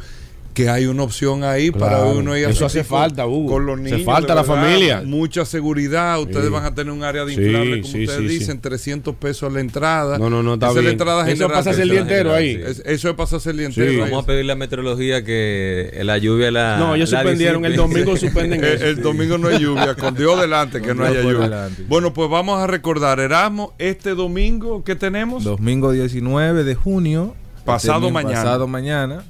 [0.53, 2.11] que hay una opción ahí para Claro.
[2.11, 3.49] uno ir a Eso hacer hace falta, Hugo.
[3.53, 4.03] Con los Hace niños.
[4.05, 4.63] falta de la verdad.
[4.63, 5.01] familia.
[5.05, 6.19] Mucha seguridad.
[6.21, 6.51] Ustedes Sí.
[6.51, 8.61] van a tener un área de Sí, inflable, como sí, ustedes sí, dicen, sí.
[8.61, 10.17] 300 pesos la entrada.
[10.17, 10.85] No, no, no, está Esa es bien.
[10.85, 11.51] la entrada Eso general.
[11.63, 12.61] pasa el día entero ahí.
[12.65, 14.01] Es- eso es pasarse el día entero.
[14.01, 16.77] Vamos a pedirle a Meteorología que la lluvia la.
[16.77, 17.65] No, ellos la suspendieron.
[17.65, 18.85] El domingo suspenden El, eso.
[18.85, 21.39] el domingo no hay lluvia, con Dios delante que no haya lluvia.
[21.39, 21.83] delante.
[21.87, 25.43] Bueno, pues vamos a recordar, Erasmo, este domingo que tenemos.
[25.43, 27.35] Domingo 19 de junio.
[27.65, 28.35] Pasado Este, mañana.
[28.35, 29.23] Pasado mañana.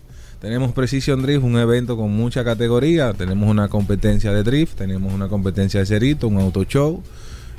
[0.43, 3.13] Tenemos Precision Drift, un evento con mucha categoría.
[3.13, 7.01] Tenemos una competencia de drift, tenemos una competencia de cerito, un auto show.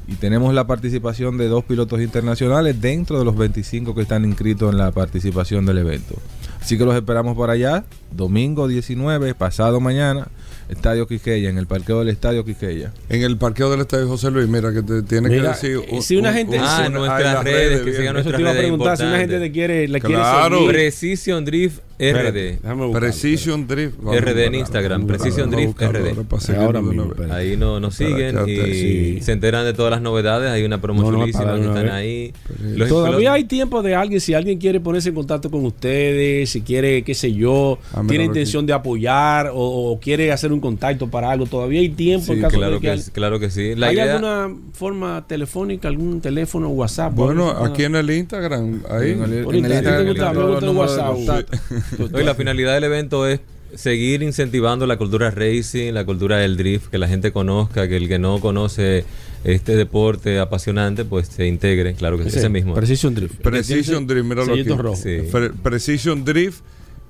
[0.06, 4.70] Y tenemos la participación de dos pilotos internacionales dentro de los 25 que están inscritos
[4.70, 6.14] en la participación del evento.
[6.60, 10.28] Así que los esperamos por allá, domingo 19, pasado mañana,
[10.68, 12.92] Estadio Quisqueya, en el parqueo del Estadio Quisqueya.
[13.08, 15.80] En el parqueo del Estadio José Luis, mira que te tiene Mira, que decir.
[15.88, 18.52] eh, si una gente- Ah, en una- nuestras redes, que sigan Eso te iba a
[18.52, 18.96] redes preguntar.
[18.98, 20.68] Si una gente te quiere, le quiere seguir.
[20.68, 22.58] Precision Drift RD.
[22.62, 23.96] buscarlo, Precision Drift.
[24.00, 26.56] Vamos RD en Instagram, buscarlo, Precision Drift RD.
[26.60, 27.12] ahora mismo.
[27.30, 29.18] Ahí no, nos siguen y te- sí.
[29.22, 30.50] se enteran de todas las novedades.
[30.50, 31.92] Hay una promo No, chulísima que están vez.
[31.92, 32.32] ahí.
[32.62, 36.62] Los- Todavía hay tiempo de alguien, si alguien quiere ponerse en contacto con ustedes, si
[36.62, 39.56] quiere, qué sé yo, Ah, tiene intención de apoyar o,
[39.92, 42.94] o quiere hacer un contacto para algo, todavía hay tiempo en caso claro de que,
[43.04, 43.74] que, claro que sí.
[43.74, 47.14] La ¿Hay idea, alguna forma telefónica, algún teléfono, WhatsApp?
[47.14, 49.12] Bueno, aquí en el Instagram, ahí.
[49.12, 51.44] En el- Instagram, WhatsApp.
[52.12, 53.40] Hoy la finalidad del evento es
[53.74, 58.08] seguir incentivando la cultura racing, la cultura del drift, que la gente conozca, que el
[58.08, 59.04] que no conoce
[59.42, 62.72] este deporte apasionante, pues se integre, claro que es ese mismo.
[62.74, 63.40] Precision Drift.
[63.40, 64.96] Precision Drift, mira lo que rojo.
[64.96, 65.18] Sí.
[65.30, 66.60] Pre- Precision Drift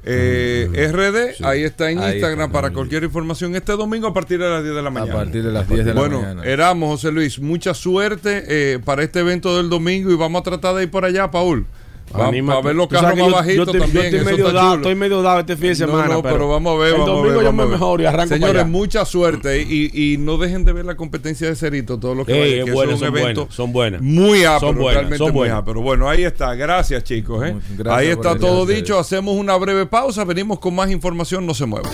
[0.06, 2.52] eh, RD, ahí está en Ahí Instagram está.
[2.52, 5.14] para cualquier información este domingo a partir de las 10 de la A mañana.
[5.14, 6.44] partir de las 10 de la bueno, mañana.
[6.44, 10.74] éramos José Luis, mucha suerte eh, para este evento del domingo y vamos a tratar
[10.74, 11.64] de ir por allá, Paul.
[12.12, 12.30] Va-.
[12.30, 14.04] Para ver los carros más bajitos estoy- yo también.
[14.14, 16.74] estoy medio dado- estoy medio dado este fin de semana, No, no, pero, pero vamos
[16.76, 16.86] a ver.
[16.88, 19.62] el vamos a domingo ver, yo vamos me a mejoro y arranco Señores, mucha suerte
[19.62, 22.56] y, y no dejen de ver la competencia de Cerito, todo lo que Ey, vaya,
[22.58, 24.02] es que bueno, eso es un son evento buenas, son buenas.
[24.02, 25.58] muy ápero, Son buenas, realmente son muy buenas.
[25.58, 25.80] ápero.
[25.80, 26.54] Bueno, ahí está.
[26.54, 27.44] Gracias, chicos.
[27.48, 27.56] ¿eh?
[27.76, 28.96] Gracias ahí está todo a dicho.
[28.98, 30.24] Hacemos una breve pausa.
[30.24, 31.44] Venimos con más información.
[31.44, 31.90] No se muevan.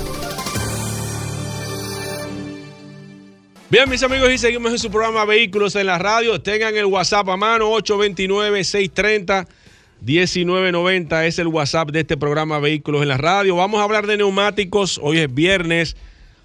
[3.70, 6.40] Bien, mis amigos, y seguimos en su programa Vehículos en la Radio.
[6.42, 7.70] Tengan el WhatsApp a mano,
[10.04, 13.56] 829-630-1990 es el WhatsApp de este programa Vehículos en la Radio.
[13.56, 14.98] Vamos a hablar de neumáticos.
[15.02, 15.96] Hoy es viernes.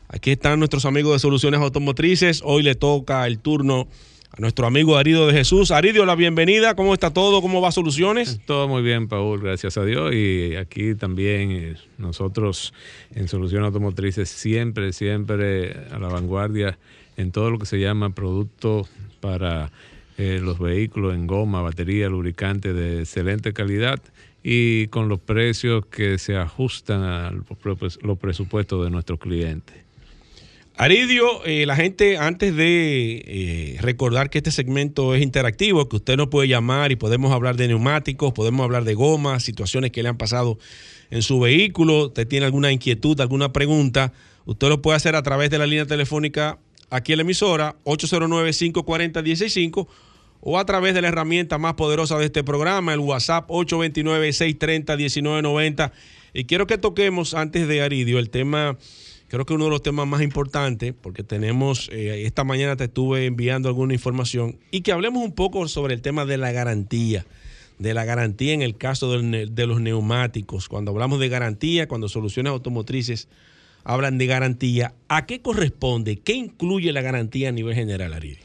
[0.09, 2.41] Aquí están nuestros amigos de Soluciones Automotrices.
[2.43, 3.87] Hoy le toca el turno
[4.31, 5.71] a nuestro amigo Aridio de Jesús.
[5.71, 6.75] Aridio, la bienvenida.
[6.75, 7.41] ¿Cómo está todo?
[7.41, 8.41] ¿Cómo va Soluciones?
[8.45, 10.13] Todo muy bien, Paul, gracias a Dios.
[10.13, 12.73] Y aquí también eh, nosotros
[13.13, 16.77] en Soluciones Automotrices siempre, siempre a la vanguardia
[17.15, 18.89] en todo lo que se llama productos
[19.21, 19.71] para
[20.17, 23.99] eh, los vehículos en goma, batería, lubricante de excelente calidad
[24.43, 29.85] y con los precios que se ajustan a los los presupuestos de nuestros clientes.
[30.77, 36.17] Aridio, eh, la gente, antes de eh, recordar que este segmento es interactivo, que usted
[36.17, 40.09] nos puede llamar y podemos hablar de neumáticos, podemos hablar de gomas, situaciones que le
[40.09, 40.59] han pasado
[41.11, 44.11] en su vehículo, usted tiene alguna inquietud, alguna pregunta,
[44.43, 46.59] usted lo puede hacer a través de la línea telefónica
[46.89, 49.87] aquí en la emisora, 809-540-165,
[50.41, 55.91] o a través de la herramienta más poderosa de este programa, el WhatsApp 829-630-1990.
[56.33, 58.77] Y quiero que toquemos, antes de Aridio, el tema
[59.27, 63.25] creo que uno de los temas más importantes, porque tenemos, eh, esta mañana te estuve
[63.25, 67.25] enviando alguna información, y que hablemos un poco sobre el tema de la garantía,
[67.79, 70.69] de la garantía en el caso de los neumáticos.
[70.69, 73.27] Cuando hablamos de garantía, cuando soluciones automotrices
[73.85, 76.17] hablan de garantía, ¿a qué corresponde?
[76.17, 78.37] ¿Qué incluye la garantía a nivel general, Ariel?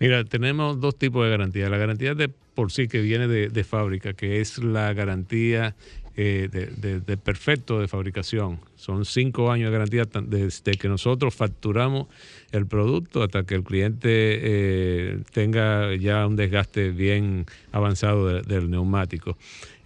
[0.00, 1.68] Mira, tenemos dos tipos de garantía.
[1.70, 5.76] La garantía de por sí que viene de, fábrica, que es la garantía
[6.16, 8.60] eh, de, perfecto de fabricación.
[8.76, 12.08] Son cinco años de garantía desde que nosotros facturamos
[12.52, 18.70] el producto hasta que el cliente eh, tenga ya un desgaste bien avanzado de- del
[18.70, 19.36] neumático.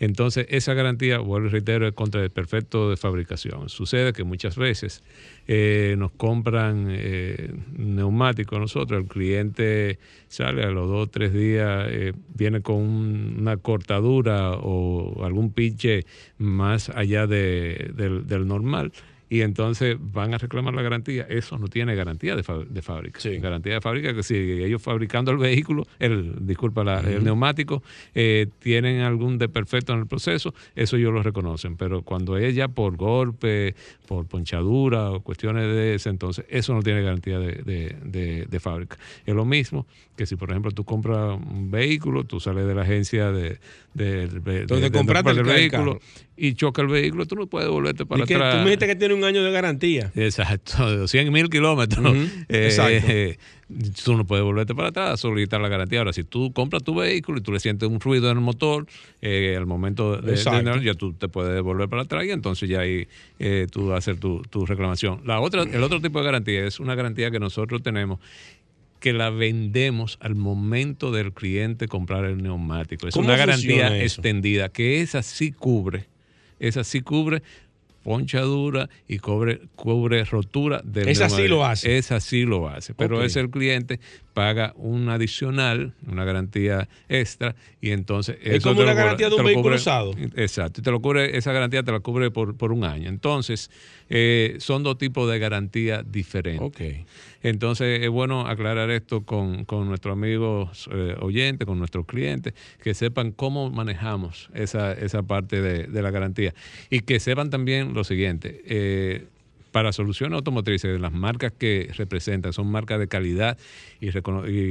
[0.01, 3.68] Entonces, esa garantía, vuelvo y reitero, es contra el perfecto de fabricación.
[3.68, 5.05] Sucede que muchas veces
[5.46, 9.98] eh, nos compran eh, neumáticos nosotros, el cliente
[10.28, 15.53] sale a los dos o tres días, eh, viene con un- una cortadura o algún
[15.53, 16.07] pinche
[16.38, 17.92] más allá de-
[18.26, 18.92] del normal.
[19.30, 21.24] Y entonces van a reclamar la garantía.
[21.30, 23.20] Eso no tiene garantía de, de fábrica.
[23.38, 27.82] Garantía de fábrica que si ellos fabricando el vehículo, el disculpa, la- el neumático,
[28.14, 31.76] eh, tienen algún desperfecto en el proceso, eso ellos lo reconocen.
[31.76, 33.76] Pero cuando es ya por golpe,
[34.11, 38.58] por ponchadura o cuestiones de ese, entonces eso no tiene garantía de, de- de- de
[38.61, 38.98] fábrica.
[39.24, 39.86] Es lo mismo
[40.16, 43.61] que si, por ejemplo, tú compras un vehículo, tú sales de la agencia de,
[43.94, 46.00] de, de- Donde de- de- compraste el vehículo carro.
[46.36, 48.54] y choca el vehículo, tú no puedes volverte para que atrás.
[48.54, 50.11] tú me dijiste que tiene un año de garantía.
[50.16, 52.12] Exacto, 100 mil kilómetros.
[52.48, 53.06] Eh, exacto.
[53.12, 53.38] eh,
[54.04, 56.00] tú no puedes volverte para atrás, solicitar la garantía.
[56.00, 58.86] Ahora, si tú compras tu vehículo y tú le sientes un ruido en el motor,
[59.22, 62.80] eh, al momento de, de ya tú te puedes volver para atrás y entonces ya
[62.80, 63.06] ahí
[63.38, 65.20] eh, tú vas a hacer tu, tu reclamación.
[65.24, 68.18] La otra, el otro tipo de garantía es una garantía que nosotros tenemos
[69.00, 73.08] que la vendemos al momento del cliente comprar el neumático.
[73.08, 74.20] Es ¿Cómo una garantía eso?
[74.20, 76.06] extendida, que esa sí cubre,
[76.58, 77.42] esa sí cubre
[78.11, 81.96] ponchadura y cubre, cubre rotura del Esa sí lo hace.
[81.96, 83.24] Esa sí lo hace, pero Ok.
[83.24, 84.00] ese el cliente
[84.34, 89.34] paga un adicional, una garantía extra y entonces Es eso como una cubre- garantía de
[89.36, 90.12] un vehículo usado.
[90.34, 93.08] Exacto, y te lo cubre, esa garantía te la cubre por, por un año.
[93.08, 93.70] Entonces,
[94.08, 96.66] eh, son dos tipos de garantía diferentes.
[96.66, 96.80] Ok.
[97.43, 102.95] Entonces, es bueno aclarar esto con, con nuestros amigos eh, oyentes, con nuestros clientes, que
[102.95, 106.55] sepan cómo manejamos esa, esa parte de, de la garantía.
[106.91, 108.62] Y que sepan también lo siguiente.
[108.64, 109.26] eh,
[109.72, 113.59] para soluciones automotrices, las marcas que representan son marcas de calidad
[114.01, 114.11] y,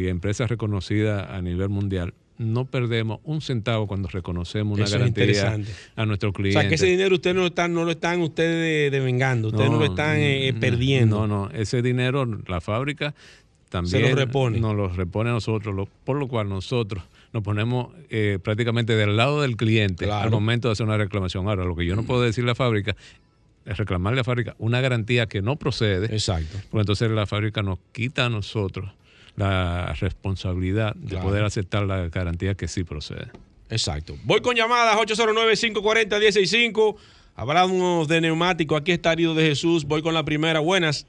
[0.07, 2.13] empresas reconocidas a nivel mundial.
[2.39, 5.59] No perdemos un centavo cuando reconocemos una Eso garantía
[5.95, 6.59] a nuestro O cliente.
[6.59, 9.77] sea, que ese dinero ustedes no lo están, no lo están ustedes devengando, ustedes no,
[9.77, 11.27] lo están eh, no, perdiendo.
[11.27, 13.13] No, no, ese dinero la fábrica
[13.69, 14.59] también Se lo repone.
[14.59, 19.17] nos lo repone a nosotros, lo- por lo cual nosotros nos ponemos eh, prácticamente del
[19.17, 20.23] lado del cliente Claro.
[20.23, 21.47] al momento de hacer una reclamación.
[21.47, 22.95] Ahora, lo que yo no puedo decirle a la fábrica
[23.65, 26.07] es reclamarle a la fábrica una garantía que no procede.
[26.15, 26.57] Exacto.
[26.71, 28.89] Porque entonces la fábrica nos quita a nosotros
[29.39, 31.25] la responsabilidad de Claro.
[31.25, 33.27] poder aceptar la garantía que sí procede.
[33.69, 34.15] Exacto.
[34.25, 36.95] Voy con llamadas 809-540-165.
[37.35, 38.75] Hablamos de neumático.
[38.75, 39.85] Aquí está Arido de Jesús.
[39.85, 40.59] Voy con la primera.
[40.59, 41.07] Buenas.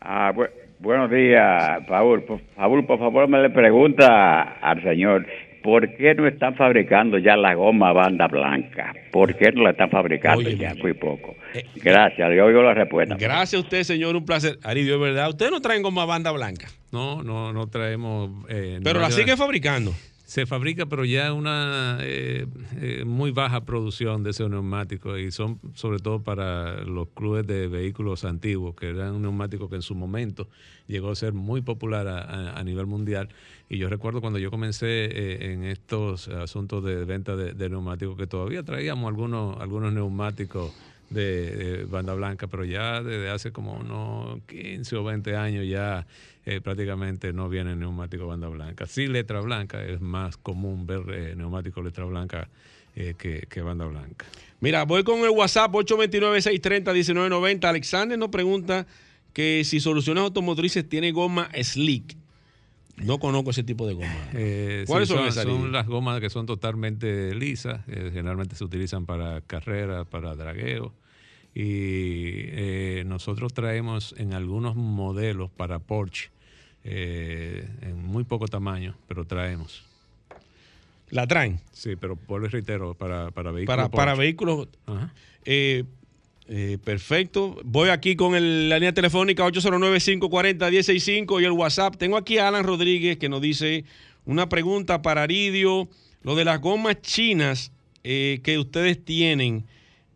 [0.00, 0.50] Ah, bu-
[0.80, 2.22] buenos días, Paul.
[2.24, 5.26] Por favor, por favor, me le pregunta al señor,
[5.68, 8.94] ¿por qué no están fabricando ya la goma banda blanca?
[9.12, 10.74] ¿Por qué no la están fabricando Oye, ya?
[10.76, 11.36] Muy poco.
[11.52, 13.16] Eh, Gracias, yo oigo la respuesta.
[13.18, 14.16] Gracias a usted, señor.
[14.16, 14.58] Un placer.
[14.62, 15.28] Aridio, es verdad.
[15.28, 16.68] Ustedes no traen goma banda blanca.
[16.90, 18.30] No, no, no traemos.
[18.48, 19.92] eh, Pero no la siguen fabricando.
[20.28, 25.58] Se fabrica, pero ya una eh, eh, muy baja producción de esos neumáticos y son
[25.72, 29.94] sobre todo para los clubes de vehículos antiguos, que eran un neumático que en su
[29.94, 30.46] momento
[30.86, 33.30] llegó a ser muy popular a, nivel mundial.
[33.70, 38.18] Y yo recuerdo cuando yo comencé eh, en estos asuntos de venta de, de neumáticos,
[38.18, 40.74] que todavía traíamos algunos, algunos neumáticos
[41.08, 46.06] de, de banda blanca, pero ya desde hace como unos 15 o 20 años ya
[46.48, 48.86] eh, prácticamente no viene neumático banda blanca.
[48.86, 52.48] Sí, letra blanca, es más común ver eh, neumático letra blanca
[52.96, 54.26] eh, que, que banda blanca.
[54.60, 57.64] Mira, voy con el WhatsApp 829-630-1990.
[57.64, 58.86] Alexander nos pregunta
[59.32, 62.16] que si Soluciones Automotrices tiene goma slick.
[62.96, 64.08] No conozco ese tipo de goma.
[64.34, 68.56] Eh, ¿Cuáles sí, son son, esas, son las gomas que son totalmente lisas, eh, generalmente
[68.56, 70.94] se utilizan para carreras, para dragueo.
[71.54, 76.30] Y eh, nosotros traemos en algunos modelos para Porsche,
[76.90, 79.84] eh, en muy poco tamaño, pero traemos.
[81.10, 81.60] ¿La traen?
[81.72, 83.76] Sí, pero vuelvo y reitero, para, para vehículos.
[83.76, 84.68] Para, para vehículos.
[84.86, 85.12] Ajá.
[85.44, 85.84] Eh,
[86.48, 87.58] eh, perfecto.
[87.64, 91.96] Voy aquí con el- la línea telefónica 809-540-165 y el WhatsApp.
[91.96, 93.84] Tengo aquí a Alan Rodríguez que nos dice
[94.24, 95.88] una pregunta para Aridio.
[96.22, 97.70] Lo de las gomas chinas
[98.04, 99.64] eh, que ustedes tienen,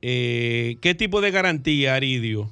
[0.02, 2.50] eh, ¿qué tipo de garantía, Aridio,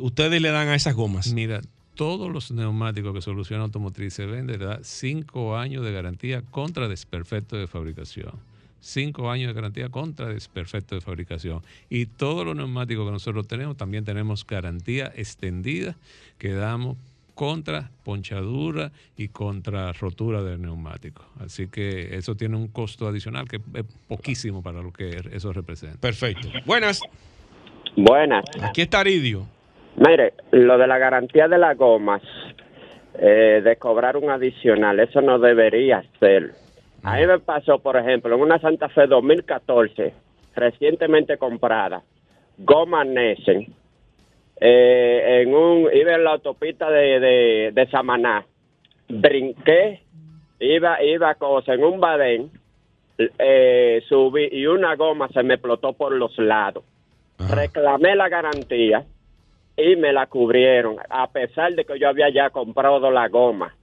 [0.00, 1.32] ustedes le dan a esas gomas?
[1.32, 1.60] Mira,
[1.98, 6.86] todos los neumáticos que Solución Automotriz se vende le da cinco años de garantía contra
[6.86, 8.34] desperfecto de fabricación.
[8.80, 11.60] Cinco años de garantía contra desperfecto de fabricación.
[11.90, 15.96] Y todos los neumáticos que nosotros tenemos, también tenemos garantía extendida
[16.38, 16.96] que damos
[17.34, 21.24] contra ponchadura y contra rotura del neumático.
[21.44, 25.98] Así que eso tiene un costo adicional que es poquísimo para lo que eso representa.
[25.98, 26.46] Perfecto.
[26.64, 27.00] Buenas.
[27.96, 28.44] Buenas.
[28.62, 29.57] Aquí está Aridio.
[29.96, 32.22] Mire, lo de la garantía de las gomas,
[33.14, 36.52] eh, de cobrar un adicional, eso no debería ser.
[37.02, 40.12] A mí me pasó, por ejemplo, en una Santa Fe 2014,
[40.54, 42.02] recientemente comprada,
[42.58, 43.66] goma Nessen,
[44.60, 48.44] eh, en un, iba en la autopista de, de, de Samaná,
[49.08, 50.02] brinqué,
[50.60, 52.50] iba, iba cosa, en un badén,
[53.18, 56.84] eh, subí y una goma se me explotó por los lados.
[57.38, 59.04] Reclamé la garantía
[59.78, 63.74] y me la cubrieron, a pesar de que yo había ya comprado la goma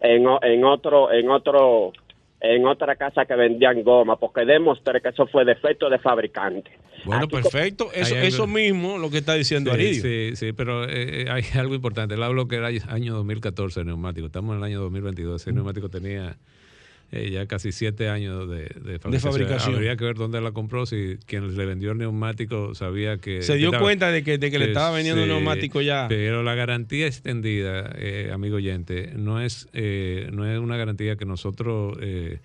[0.00, 1.92] en, o- en otro, en otro,
[2.40, 6.70] en otra casa que vendían goma, porque demostré que eso fue defecto de fabricante.
[7.04, 7.88] Bueno, perfecto.
[7.92, 10.02] Eso, eso mismo lo que está diciendo Sí, Aridio.
[10.02, 12.14] Sí, sí, pero eh, hay algo importante.
[12.14, 14.26] Él habló que era año 2014 el neumático.
[14.26, 15.42] Estamos en el año 2022.
[15.42, 16.36] Ese neumático tenía
[17.12, 19.20] eh, ya casi siete años de, de fabricación.
[19.32, 19.74] fabricación.
[19.76, 20.86] Habría que ver dónde la compró.
[20.86, 23.42] Si quien le vendió el neumático sabía que...
[23.42, 25.80] Se dio que estaba- cuenta de que, de que le estaba vendiendo un sí, neumático
[25.82, 26.06] ya.
[26.08, 31.24] Pero la garantía extendida, eh, amigo oyente, no es, eh, no es una garantía que
[31.26, 32.38] nosotros eh,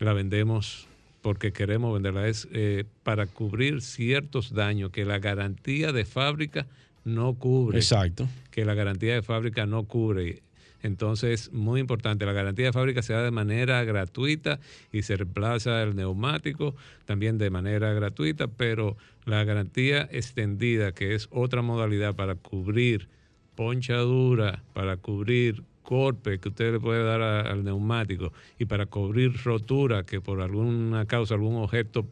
[0.00, 0.86] la vendemos
[1.22, 6.66] porque queremos venderla, es eh, para cubrir ciertos daños que la garantía de fábrica
[7.04, 7.78] no cubre.
[7.78, 8.28] Exacto.
[8.50, 10.42] Que la garantía de fábrica no cubre.
[10.82, 14.60] Entonces, muy importante, la garantía de fábrica se da de manera gratuita
[14.92, 16.74] y se reemplaza el neumático
[17.04, 23.08] también de manera gratuita, pero la garantía extendida, que es otra modalidad para cubrir
[23.56, 30.04] ponchadura, para cubrir golpe que usted le puede dar al neumático y para cubrir rotura
[30.04, 32.04] que por alguna causa algún objeto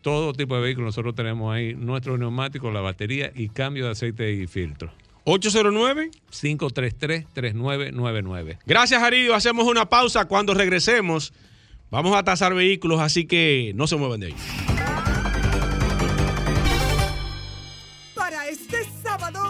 [0.00, 0.86] todo tipo de vehículos.
[0.88, 4.90] Nosotros tenemos ahí nuestros neumáticos, la batería y cambio de aceite y filtro.
[5.24, 8.58] 809 533-3999.
[8.66, 9.34] Gracias, Aridio.
[9.34, 10.26] Hacemos una pausa.
[10.26, 11.32] Cuando regresemos,
[11.92, 14.34] vamos a tasar vehículos, así que no se muevan de ahí.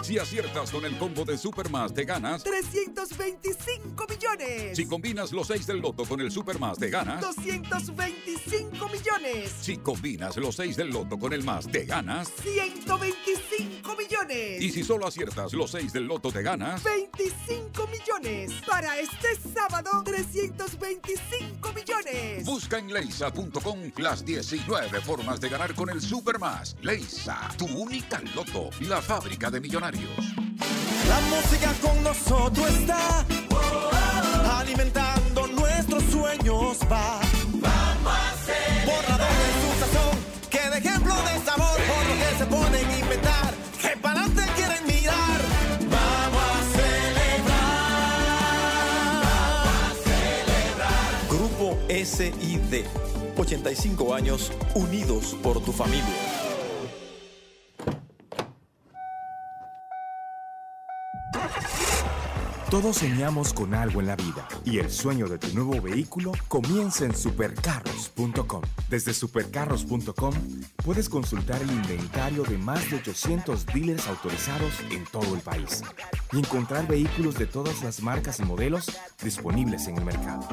[0.03, 2.43] Si aciertas con el combo de Supermas, te ganas.
[2.43, 4.75] 325 millones.
[4.75, 7.21] Si combinas los 6 del loto con el Supermas, te ganas.
[7.21, 9.49] 225 millones.
[9.61, 12.29] Si combinas los 6 del loto con el más, te ganas.
[12.41, 14.61] 125 millones.
[14.61, 16.83] Y si solo aciertas los 6 del loto, te ganas.
[16.83, 18.51] 25 millones.
[18.67, 22.45] Para este sábado, 325 millones.
[22.45, 26.75] Busca en leisa.com las 19 formas de ganar con el Supermas.
[26.81, 29.92] Leisa, tu única loto, la fábrica de millonarios.
[31.07, 33.25] La música con nosotros está
[34.59, 37.19] alimentando nuestros sueños va.
[37.53, 40.15] Vamos a hacer borrador de su sazón,
[40.49, 44.51] que de ejemplo de sabor por lo que se ponen a inventar, que para adelante
[44.55, 45.41] quieren mirar.
[45.91, 47.73] Vamos a celebrar.
[51.29, 52.85] Grupo SID,
[53.37, 56.32] 85 años unidos por tu familia.
[62.73, 67.05] Todos soñamos con algo en la vida y el sueño de tu nuevo vehículo comienza
[67.05, 68.63] en supercarros.com.
[68.89, 70.33] Desde supercarros.com
[70.83, 75.83] puedes consultar el inventario de más de 800 dealers autorizados en todo el país
[76.31, 78.91] y encontrar vehículos de todas las marcas y modelos
[79.23, 80.47] disponibles en el mercado.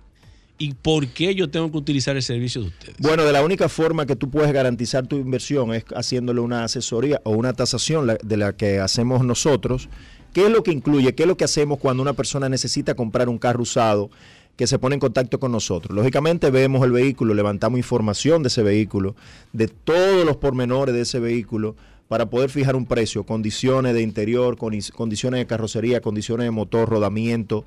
[0.60, 2.95] y por qué yo tengo que utilizar el servicio de ustedes.
[2.99, 7.22] Bueno, de la única forma que tú puedes garantizar tu inversión es haciéndole una asesoría
[7.24, 9.88] o una tasación de la que hacemos nosotros.
[10.34, 11.14] ¿Qué es lo que incluye?
[11.16, 14.10] ¿Qué es lo que hacemos cuando una persona necesita comprar un carro usado
[14.55, 15.95] que se pone en contacto con nosotros?
[15.95, 19.16] Lógicamente vemos el vehículo, levantamos información de ese vehículo,
[19.53, 21.76] de todos los pormenores de ese vehículo
[22.08, 26.88] para poder fijar un precio, condiciones de interior, condi- condiciones de carrocería, condiciones de motor,
[26.89, 27.66] rodamiento,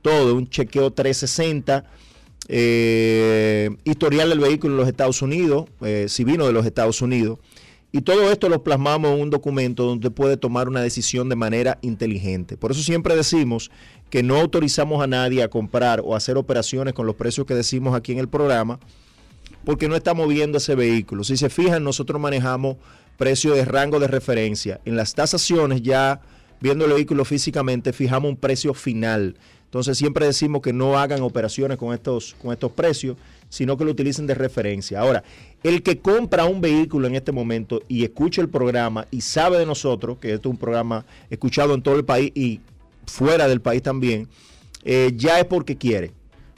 [0.00, 1.84] todo, un chequeo 360,
[2.54, 7.38] eh, historial del vehículo en los Estados Unidos, eh, si vino de los Estados Unidos.
[7.92, 11.78] Y todo esto lo plasmamos en un documento donde puede tomar una decisión de manera
[11.80, 12.58] inteligente.
[12.58, 13.70] Por eso siempre decimos
[14.10, 17.94] que no autorizamos a nadie a comprar o hacer operaciones con los precios que decimos
[17.94, 18.78] aquí en el programa,
[19.64, 21.24] porque no estamos viendo ese vehículo.
[21.24, 22.76] Si se fijan, nosotros manejamos
[23.16, 24.78] precio de rango de referencia.
[24.84, 26.20] En las tasaciones ya
[26.60, 29.36] viendo el vehículo físicamente fijamos un precio final.
[29.72, 33.16] Entonces siempre decimos que no hagan operaciones con estos, con estos precios,
[33.48, 35.00] sino que lo utilicen de referencia.
[35.00, 35.24] Ahora,
[35.62, 39.64] el que compra un vehículo en este momento y escucha el programa y sabe de
[39.64, 42.60] nosotros, que este es un programa escuchado en todo el país y
[43.06, 44.28] fuera del país también,
[44.84, 46.12] eh, ya es porque quiere.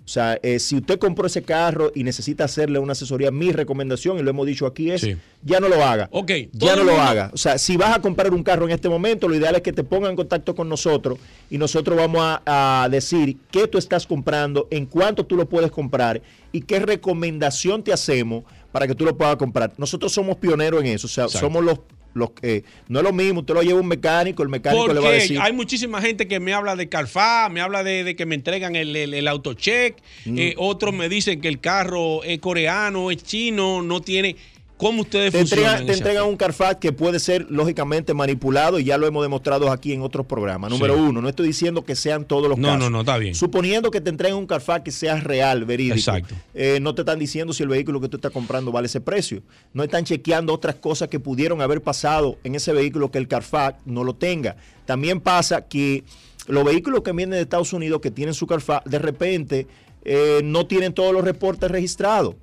[0.04, 4.18] O sea, eh, si usted compró ese carro y necesita hacerle una asesoría, mi recomendación,
[4.18, 5.08] y lo hemos dicho aquí, es
[5.42, 6.08] ya no lo haga.
[6.12, 6.30] Ok.
[6.52, 7.30] Ya no lo haga.
[7.32, 9.72] O sea, si vas a comprar un carro en este momento, lo ideal es que
[9.72, 11.18] te pongan en contacto con nosotros
[11.50, 15.70] y nosotros vamos a, a decir qué tú estás comprando, en cuánto tú lo puedes
[15.70, 16.20] comprar
[16.52, 19.72] y qué recomendación te hacemos para que tú lo puedas comprar.
[19.78, 21.06] Nosotros somos pioneros en eso.
[21.06, 21.46] O sea, Exacto.
[21.46, 21.78] somos los,
[22.14, 22.64] los que...
[22.88, 25.38] No es lo mismo, usted lo lleva un mecánico, el mecánico le va a decir...
[25.40, 28.76] hay muchísima gente que me habla de Carfa, me habla de, de que me entregan
[28.76, 30.38] el, el, el autocheck, Mm.
[30.38, 34.36] eh, otros me dicen que el carro es coreano, es chino, no tiene...
[34.76, 35.86] ¿Cómo ustedes te funcionan?
[35.86, 39.92] te entregan un Carfax que puede ser lógicamente manipulado y ya lo hemos demostrado aquí
[39.92, 40.68] en otros programas.
[40.70, 41.00] Número Sí.
[41.00, 42.80] uno, no estoy diciendo que sean todos los No, casos.
[42.80, 43.34] no, no, está bien.
[43.36, 45.94] Suponiendo que te entreguen un Carfax que sea real, verídico.
[45.96, 46.34] Exacto.
[46.54, 49.42] eh, no te están diciendo si el vehículo que tú estás comprando vale ese precio.
[49.72, 53.78] No están chequeando otras cosas que pudieron haber pasado en ese vehículo que el Carfax
[53.86, 54.56] no lo tenga.
[54.86, 56.02] También pasa que
[56.48, 59.66] los vehículos que vienen de Estados Unidos que tienen su Carfax, de repente
[60.04, 62.34] eh, no tienen todos los reportes registrados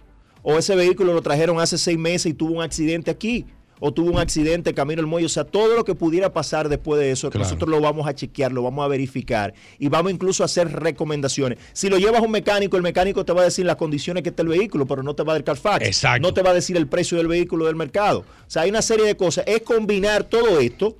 [0.44, 3.46] o ese vehículo lo trajeron hace seis meses y tuvo un accidente aquí,
[3.84, 7.02] o tuvo un accidente camino al muelle, o sea, todo lo que pudiera pasar después
[7.02, 7.46] de eso, Claro.
[7.46, 11.58] nosotros lo vamos a chequear, lo vamos a verificar y vamos incluso a hacer recomendaciones.
[11.74, 14.30] Si lo llevas a un mecánico, el mecánico te va a decir las condiciones que
[14.30, 16.22] está el vehículo, pero no te va a dar Carfax, Exacto.
[16.28, 18.20] no te va a decir el precio del vehículo del mercado.
[18.20, 19.46] O sea, hay una serie de cosas.
[19.48, 20.96] Es combinar todo esto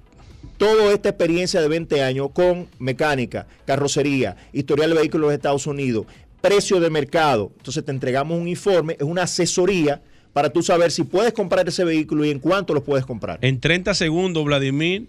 [0.58, 6.06] toda esta experiencia de 20 años con mecánica, carrocería, historial de vehículos de Estados Unidos,
[6.42, 7.52] precio de mercado.
[7.58, 10.02] Entonces te entregamos un informe, es una asesoría
[10.34, 13.40] para tú saber si puedes comprar ese vehículo y en cuánto lo puedes comprar.
[13.42, 15.08] En 30 segundos, Vladimir,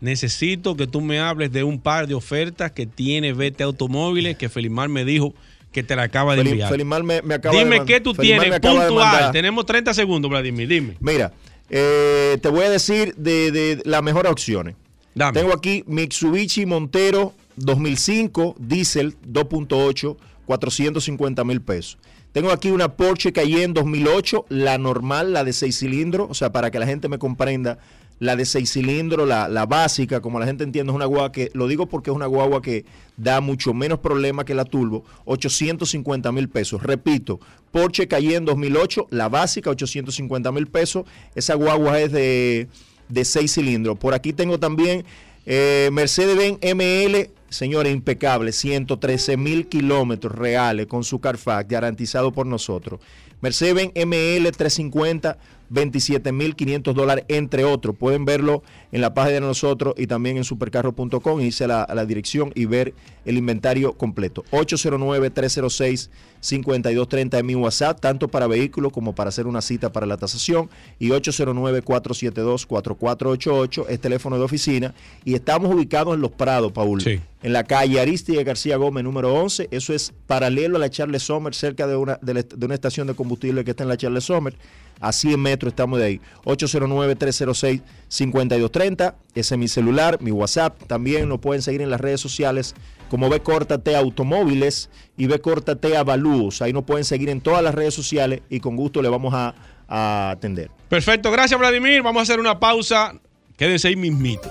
[0.00, 4.48] necesito que tú me hables de un par de ofertas que tiene Vete Automóviles, que
[4.48, 5.34] Felimar me dijo
[5.72, 6.70] que te la acaba de enviar.
[6.70, 9.32] Felimar me, me acaba de Dime qué tú Felimar tienes, puntual.
[9.32, 10.96] Tenemos 30 segundos, Vladimir, dime.
[11.00, 11.32] Mira,
[11.70, 14.76] eh, te voy a decir de, de las mejores opciones.
[15.14, 15.40] Dame.
[15.40, 20.16] Tengo aquí Mitsubishi Montero 2005, diésel 2.8,
[20.48, 21.98] 450 mil pesos.
[22.32, 26.70] Tengo aquí una Porsche Cayenne 2008, la normal, la de 6 cilindros, o sea, para
[26.70, 27.78] que la gente me comprenda,
[28.18, 31.50] la de 6 cilindros, la, la básica, como la gente entiende, es una guagua que,
[31.52, 32.86] lo digo porque es una guagua que
[33.18, 36.82] da mucho menos problema que la Turbo, 850 mil pesos.
[36.82, 37.40] Repito,
[37.70, 41.04] Porsche Cayenne 2008, la básica, 850 mil pesos.
[41.34, 42.68] Esa guagua es de,
[43.10, 43.98] de 6 cilindros.
[43.98, 45.04] Por aquí tengo también
[45.44, 53.00] eh, Mercedes-Benz ML, señores, impecable, 113 mil kilómetros reales con su Carfax, garantizado por nosotros.
[53.40, 55.38] Mercedes-Benz ML 350,
[55.70, 57.96] 27 mil 500 dólares, entre otros.
[57.96, 58.62] Pueden verlo
[58.92, 62.94] en la página de nosotros y también en supercarro.com, a la, dirección y ver
[63.24, 64.44] el inventario completo.
[64.52, 70.70] 809-306-5230 es mi WhatsApp, tanto para vehículos como para hacer una cita para la tasación.
[70.98, 74.94] Y 809-472-4488 es teléfono de oficina.
[75.24, 77.00] Y estamos ubicados en Los Prados, Paul.
[77.42, 79.68] En la calle Aristide García Gómez, número 11.
[79.70, 83.06] Eso es paralelo a la Charles Sommer, cerca de una, de, la- de una estación
[83.06, 84.54] de combustible que está en la Charles Sommer.
[85.00, 86.20] A 100 metros estamos de ahí.
[86.44, 89.14] 809-306-5230.
[89.34, 90.80] Ese es mi celular, mi WhatsApp.
[90.86, 92.76] También nos pueden seguir en las redes sociales
[93.08, 96.62] como B Córtate Automóviles y B Córtate Avalúos.
[96.62, 99.54] Ahí nos pueden seguir en todas las redes sociales y con gusto le vamos a,
[99.88, 100.70] a atender.
[100.88, 102.02] Perfecto, gracias Vladimir.
[102.02, 103.14] Vamos a hacer una pausa.
[103.56, 104.48] Quédense ahí mismito.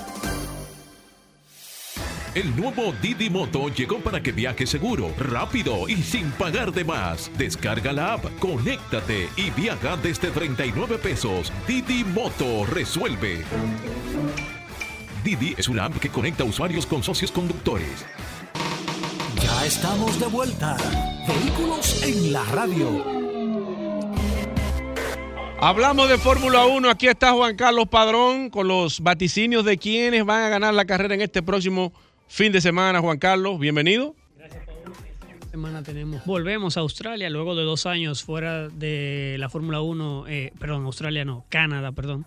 [2.38, 7.32] El nuevo Didi Moto llegó para que viajes seguro, rápido y sin pagar de más.
[7.36, 11.52] Descarga la app, conéctate y viaja desde 39 pesos.
[11.68, 13.44] Didi Moto resuelve.
[15.24, 18.06] Didi es una app que conecta usuarios con socios conductores.
[19.42, 20.78] Ya estamos de vuelta.
[21.28, 23.04] Vehículos en la radio.
[25.60, 26.88] Hablamos de Fórmula 1.
[26.88, 31.16] Aquí está Juan Carlos Padrón con los vaticinios de quienes van a ganar la carrera
[31.16, 31.94] en este próximo
[32.28, 33.02] fin de semana.
[33.02, 34.16] Juan Carlos, bienvenido.
[35.52, 36.24] semana tenemos.
[36.26, 41.26] Volvemos a Australia luego de dos años fuera de la Fórmula 1, eh, perdón, Australia
[41.26, 42.26] no, Canadá, perdón.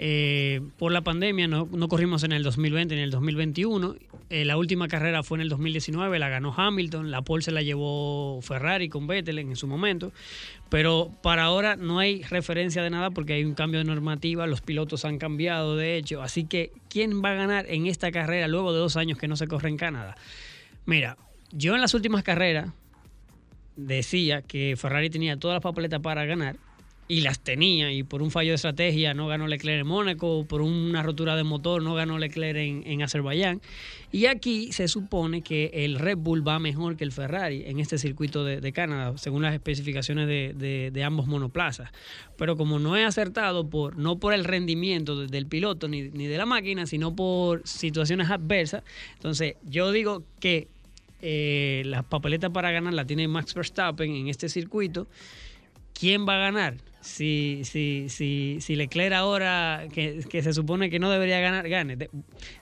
[0.00, 3.96] Eh, por la pandemia no, corrimos en el 2020 ni en el 2021.
[4.30, 7.62] Eh, la última carrera fue en el 2019, la ganó Hamilton, la pole se la
[7.62, 10.12] llevó Ferrari con Vettel en su momento.
[10.68, 14.60] Pero para ahora no hay referencia de nada porque hay un cambio de normativa, los
[14.60, 16.22] pilotos han cambiado de hecho.
[16.22, 19.36] Así que, ¿quién va a ganar en esta carrera luego de dos años que no
[19.36, 20.14] se corre en Canadá?
[20.86, 21.16] Mira,
[21.50, 22.70] yo en las últimas carreras
[23.74, 26.56] decía que Ferrari tenía todas las papeletas para ganar
[27.10, 30.60] y las tenía y por un fallo de estrategia no ganó Leclerc en Mónaco, por
[30.60, 33.62] una rotura de motor no ganó Leclerc en, en Azerbaiyán
[34.12, 37.96] y aquí se supone que el Red Bull va mejor que el Ferrari en este
[37.96, 41.90] circuito de, de Canadá según las especificaciones de, de- ambos monoplazas
[42.36, 46.26] pero como no he acertado por no por el rendimiento de- del piloto ni, ni
[46.26, 48.82] de la máquina sino por situaciones adversas
[49.14, 50.68] entonces yo digo que
[51.22, 55.08] eh, las papeletas para ganar la tiene Max Verstappen en este circuito.
[55.98, 56.76] ¿Quién va a ganar?
[57.00, 61.96] Si, si, si, si Leclerc ahora, que, que se supone que no debería ganar, gane.
[61.96, 62.10] De-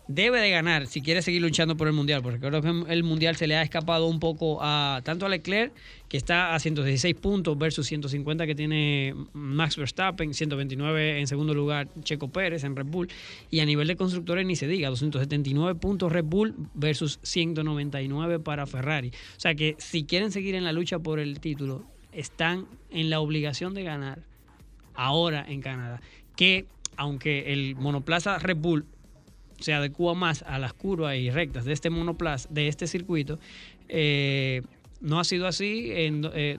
[0.09, 3.37] debe de ganar si quiere seguir luchando por el Mundial, porque creo que el Mundial
[3.37, 5.73] se le ha escapado un poco a tanto a Leclerc,
[6.09, 11.89] que está a 116 puntos versus 150 que tiene Max Verstappen, 129 en segundo lugar
[12.03, 13.09] Checo Pérez en Red Bull,
[13.51, 18.67] y a nivel de constructores ni se diga, 279 puntos Red Bull versus 199 para
[18.67, 19.09] Ferrari.
[19.09, 23.21] O sea que si quieren seguir en la lucha por el título, están en la
[23.21, 24.21] obligación de ganar
[24.95, 26.01] ahora en Canadá.
[26.37, 26.67] Que
[26.97, 28.87] aunque el monoplaza Red Bull
[29.61, 33.39] se adecua más a las curvas y rectas de este monoplaza, de este circuito,
[33.89, 34.63] eh,
[35.01, 35.91] no ha sido así.
[35.93, 36.11] eh,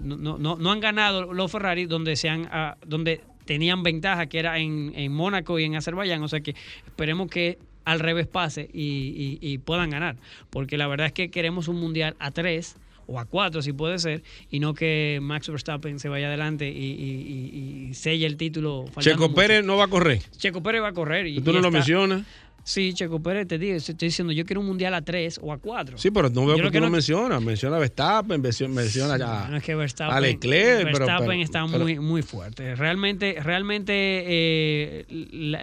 [0.01, 4.39] no, no- no- han ganado los Ferrari donde se han, ah, donde tenían ventaja, que
[4.39, 6.21] era en, en Mónaco y en Azerbaiyán.
[6.23, 6.55] O sea que
[6.85, 10.17] esperemos que al revés pase y puedan ganar.
[10.49, 12.75] Porque la verdad es que queremos un mundial a tres
[13.07, 14.21] o a cuatro si puede ser,
[14.51, 18.85] y no que Max Verstappen se vaya adelante y, y- y- y selle el título.
[18.99, 19.35] Checo mucho.
[19.35, 20.21] Pérez no va a correr.
[20.37, 21.27] Checo Pérez va a correr.
[21.27, 22.23] Y, Tú no lo está- mencionas.
[22.63, 25.57] Sí, Checo Pérez, te digo, estoy diciendo, yo quiero un mundial a tres o a
[25.57, 25.97] cuatro.
[25.97, 27.41] Sí, pero no veo Yo que tú no- mencionas.
[27.41, 30.83] Menciona a Verstappen, mencio- menciona a, Bueno, es que Verstappen, a Leclerc.
[30.83, 32.75] Verstappen pero- está pero- muy, muy fuerte.
[32.75, 33.93] Realmente, realmente
[34.27, 35.05] eh,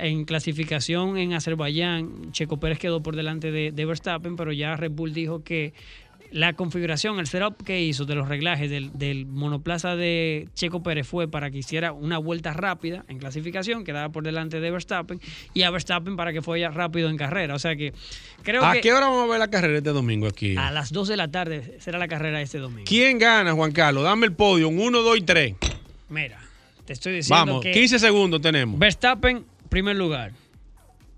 [0.01, 4.93] en clasificación en Azerbaiyán, Checo Pérez quedó por delante de, de Verstappen, pero ya Red
[4.93, 5.75] Bull dijo que
[6.35, 11.07] la configuración, el setup que hizo de los reglajes del, del monoplaza de Checo Pérez
[11.07, 15.21] fue para que hiciera una vuelta rápida en clasificación, quedaba por delante de Verstappen,
[15.55, 17.55] y a Verstappen para que fuera rápido en carrera.
[17.55, 17.93] O sea que
[18.43, 20.57] creo ¿A que qué hora vamos a ver la carrera este domingo aquí?
[20.57, 22.83] a las 2 de la tarde será la carrera este domingo.
[22.85, 24.03] ¿Quién gana, Juan Carlos?
[24.03, 24.71] Dame el podio.
[24.71, 25.55] 1, 2 y 3.
[26.09, 26.41] Mira,
[26.85, 28.77] te estoy diciendo Vamos, que 15 segundos tenemos.
[28.81, 30.33] Verstappen, primer lugar.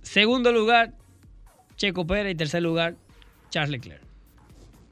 [0.02, 0.92] Segundo lugar,
[1.76, 2.34] Checo Pérez.
[2.34, 2.96] Y tercer lugar,
[3.48, 4.05] Charles Leclerc.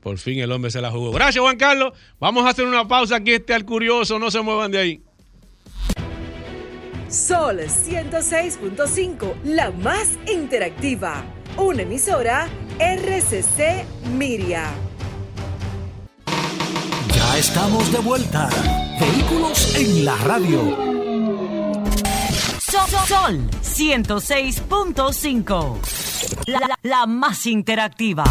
[0.05, 1.11] Por fin el hombre se la jugó.
[1.11, 1.95] Gracias, Juan Carlos.
[2.21, 3.33] Vamos a hacer una pausa aquí.
[3.33, 4.21] Este al curioso.
[4.21, 5.03] No se muevan de ahí.
[7.09, 11.25] Sol 106.5, la más interactiva.
[11.57, 12.49] Una emisora
[12.79, 13.85] RCC
[14.17, 14.65] Miria.
[17.15, 18.49] Ya estamos de vuelta.
[19.01, 20.61] Vehículos en la radio.
[22.61, 25.79] Sol, Sol 106.5.
[26.47, 28.25] La, la- la más interactiva.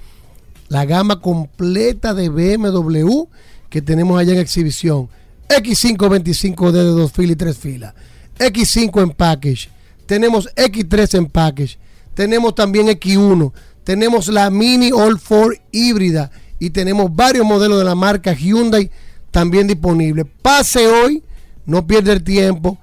[0.68, 3.28] la gama completa de BMW
[3.70, 5.08] que tenemos allá en exhibición.
[5.48, 7.94] X525D de dos filas y tres filas.
[8.36, 9.70] X5 en package,
[10.06, 11.78] tenemos X3 en package,
[12.14, 13.52] tenemos también X1,
[13.84, 18.90] tenemos la Mini All 4 híbrida y tenemos varios modelos de la marca Hyundai
[19.36, 20.24] también disponibles.
[20.40, 21.22] Pase hoy,
[21.66, 22.78] no pierda el tiempo,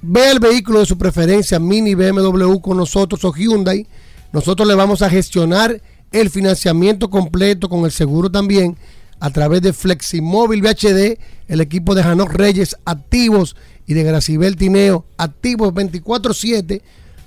[0.00, 3.84] ve el vehículo de su preferencia, Mini BMW con nosotros o Hyundai.
[4.32, 5.82] Nosotros le vamos a gestionar
[6.12, 8.76] el financiamiento completo con el seguro también
[9.18, 11.18] a través de Fleximóvil VHD,
[11.48, 13.56] el equipo de Janok Reyes activos
[13.88, 16.80] y de Gracibel Tineo activos 24/7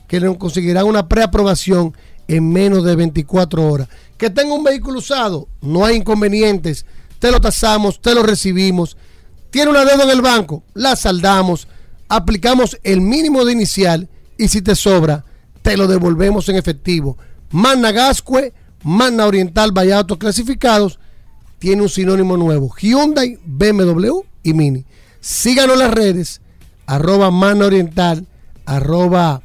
[0.07, 1.94] que le conseguirán una preaprobación
[2.30, 3.90] en menos de 24 horas.
[4.18, 6.86] Que tenga un vehículo usado, no hay inconvenientes,
[7.20, 8.98] te lo tasamos, te lo recibimos.
[9.52, 11.68] Tiene una deuda en el banco, la saldamos,
[12.08, 15.26] aplicamos el mínimo de inicial y si te sobra,
[15.62, 17.18] te lo devolvemos en efectivo.
[17.52, 21.00] Magna Gascue, Magna Oriental, Vallato clasificados,
[21.58, 22.74] tiene un sinónimo nuevo.
[22.80, 24.86] Hyundai, BMW y Mini.
[25.20, 26.41] Síganos en las redes,
[26.86, 28.26] arroba Magna Oriental,
[28.66, 29.41] arroba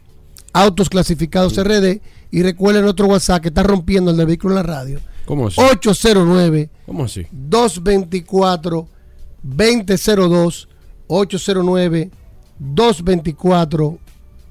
[0.53, 4.63] Autos Clasificados RD y recuerden otro WhatsApp que está rompiendo el de vehículo en la
[4.63, 5.01] radio.
[5.25, 5.61] ¿Cómo así?
[5.61, 7.27] 809 ¿Cómo así?
[7.33, 8.89] 224
[9.43, 10.69] 2002
[11.07, 12.11] 809
[12.59, 13.99] 224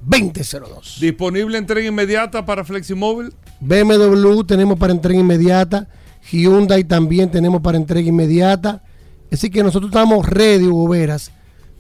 [0.06, 0.98] 2002.
[1.00, 3.34] Disponible entrega inmediata para Fleximóvil.
[3.60, 5.88] BMW tenemos para entrega inmediata.
[6.32, 8.84] Hyundai también tenemos para entrega inmediata.
[9.32, 11.32] Así que nosotros estamos ready, Veras,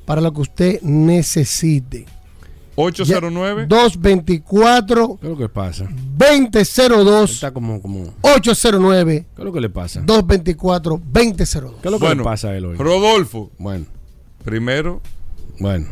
[0.06, 2.06] para lo que usted necesite.
[2.76, 5.88] 809 224 ¿Qué es lo que pasa?
[6.18, 8.14] 2002 Está como, como...
[8.22, 10.02] 809 ¿Qué es lo que le pasa?
[10.02, 11.74] 224 2002.
[11.82, 12.78] ¿Qué es lo que Bueno, le pasa a él hoy?
[12.78, 13.52] Rodolfo.
[13.58, 13.86] Bueno.
[14.44, 15.02] Primero,
[15.60, 15.88] Bueno.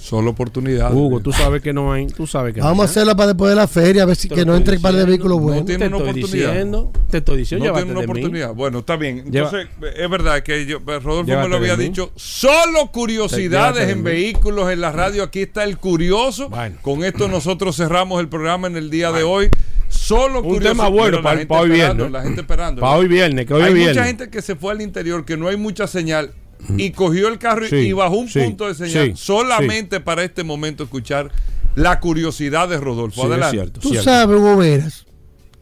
[0.00, 0.92] Solo oportunidad.
[0.94, 2.06] Hugo, tú sabes que no hay.
[2.06, 2.88] Tú sabes que Vamos a no hay.
[2.88, 5.04] hacerla para después de la feria, a ver si que no entre un par de
[5.04, 5.64] vehículos No buenos.
[5.66, 6.48] tiene Te una estoy oportunidad.
[6.50, 6.92] diciendo.
[7.10, 7.66] Te estoy diciendo.
[7.66, 8.04] No tiene una mí.
[8.06, 8.54] oportunidad.
[8.54, 9.30] Bueno, está bien.
[9.30, 12.10] Lleva- Entonces, es verdad que yo, Rodolfo Llévate me lo había dicho.
[12.16, 15.22] Solo curiosidades en vehículos en la radio.
[15.22, 16.48] Aquí está el curioso.
[16.48, 16.76] Bueno.
[16.82, 19.48] Con esto nosotros cerramos el programa en el día de hoy.
[19.88, 22.10] Solo Un tema bueno la para- hoy viernes.
[22.10, 22.80] La gente esperando.
[22.80, 25.48] Para hoy viernes, que hoy hay mucha gente que se fue al interior, que no
[25.48, 26.30] hay mucha señal.
[26.76, 30.00] Y cogió el carro y- Sí, y bajó un sí, punto de señal sí, solamente
[30.00, 31.30] para este momento escuchar
[31.74, 33.22] la curiosidad de Rodolfo.
[33.22, 33.56] Es Adelante.
[33.56, 33.80] cierto.
[33.80, 35.06] Tú sabes, Hugo Veras,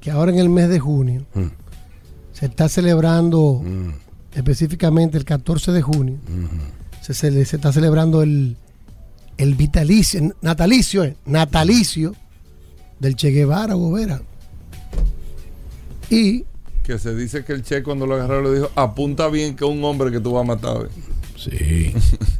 [0.00, 1.46] que ahora en el mes de junio Mm.
[2.32, 3.62] se está celebrando,
[4.34, 6.16] específicamente el 14 de junio,
[7.02, 8.56] se, cele- se está celebrando el,
[9.36, 12.14] el vitalicio, natalicio, eh, natalicio
[13.00, 14.20] del Che Guevara, Hugo Veras.
[16.10, 16.44] Y
[16.88, 19.84] Que se dice que el Che cuando lo agarró le dijo, apunta bien que un
[19.84, 20.86] hombre que tú vas a matar.
[20.86, 20.88] ¿eh?".
[21.36, 21.92] Sí,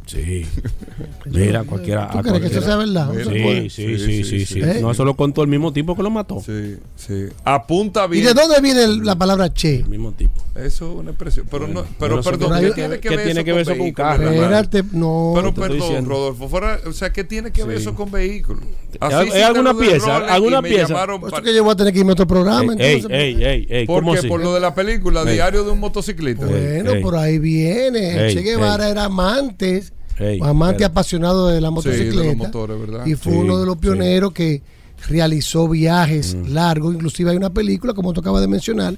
[0.07, 0.45] sí.
[1.25, 2.09] Mira, cualquiera.
[2.09, 3.13] ¿Tú crees que eso sea verdad?
[3.13, 4.61] ¿No se Sí, sí, sí, sí, sí.
[4.61, 4.79] ¿Eh?
[4.81, 6.41] No, eso lo contó el mismo tipo que lo mató.
[6.43, 7.27] Sí, sí.
[7.45, 8.25] Apunta ¿Y bien.
[8.25, 9.81] de dónde viene el- la palabra Che?
[9.81, 10.43] El mismo tipo.
[10.55, 11.45] Eso es una expresión.
[11.49, 13.91] Pero, no, pero perdón, qué ¿qué, tiene que ver tiene eso que ver eso con
[13.91, 15.31] carro, Espérate, no.
[15.35, 16.05] Pero perdón.
[16.05, 18.63] Rodolfo, fuera, o sea, ¿qué tiene que ver eso con vehículos?
[18.99, 20.17] ¿Hay- Así hay hiciste alguna pieza?
[20.17, 20.87] ¿Alguna me pieza?
[20.87, 22.73] llamaron Por eso que yo voy a tener que irme a otro programa.
[22.77, 25.33] Ey, ey, ey, ey, ¿Por lo de la película, Ey.
[25.33, 26.45] Diario de un motociclista.
[26.45, 28.33] Bueno, Ey, por ahí viene.
[28.33, 28.91] Che Guevara ey.
[28.91, 29.83] era amante,
[30.17, 32.19] Ey, amante apasionado de la Sí, motocicleta.
[32.21, 33.05] de los motores, ¿verdad?
[33.05, 33.81] Y fue Sí, uno de los sí.
[33.81, 34.61] pioneros que
[35.07, 36.93] realizó viajes largos.
[36.95, 38.95] Inclusive hay una película, como tú acabas de mencionar.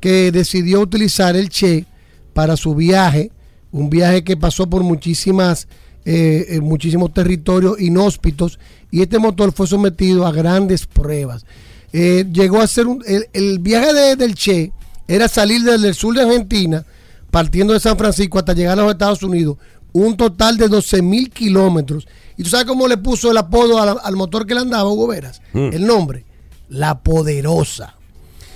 [0.00, 1.84] que decidió utilizar el Che
[2.32, 3.30] para su viaje,
[3.72, 5.68] un viaje que pasó por muchísimas,
[6.06, 8.58] eh, eh, muchísimos territorios inhóspitos
[8.90, 11.44] y este motor fue sometido a grandes pruebas.
[11.92, 13.04] Eh, llegó a ser un,
[13.34, 14.72] el, viaje de- del Che
[15.06, 16.86] era salir desde el sur de Argentina,
[17.30, 19.58] partiendo de San Francisco hasta llegar a los Estados Unidos,
[19.92, 22.06] un total de 12 mil kilómetros.
[22.36, 25.08] ¿Y tú sabes cómo le puso el apodo al, al motor que le andaba, Hugo
[25.08, 25.42] Veras?
[25.52, 25.72] Mm.
[25.72, 26.24] El nombre,
[26.68, 27.96] la poderosa.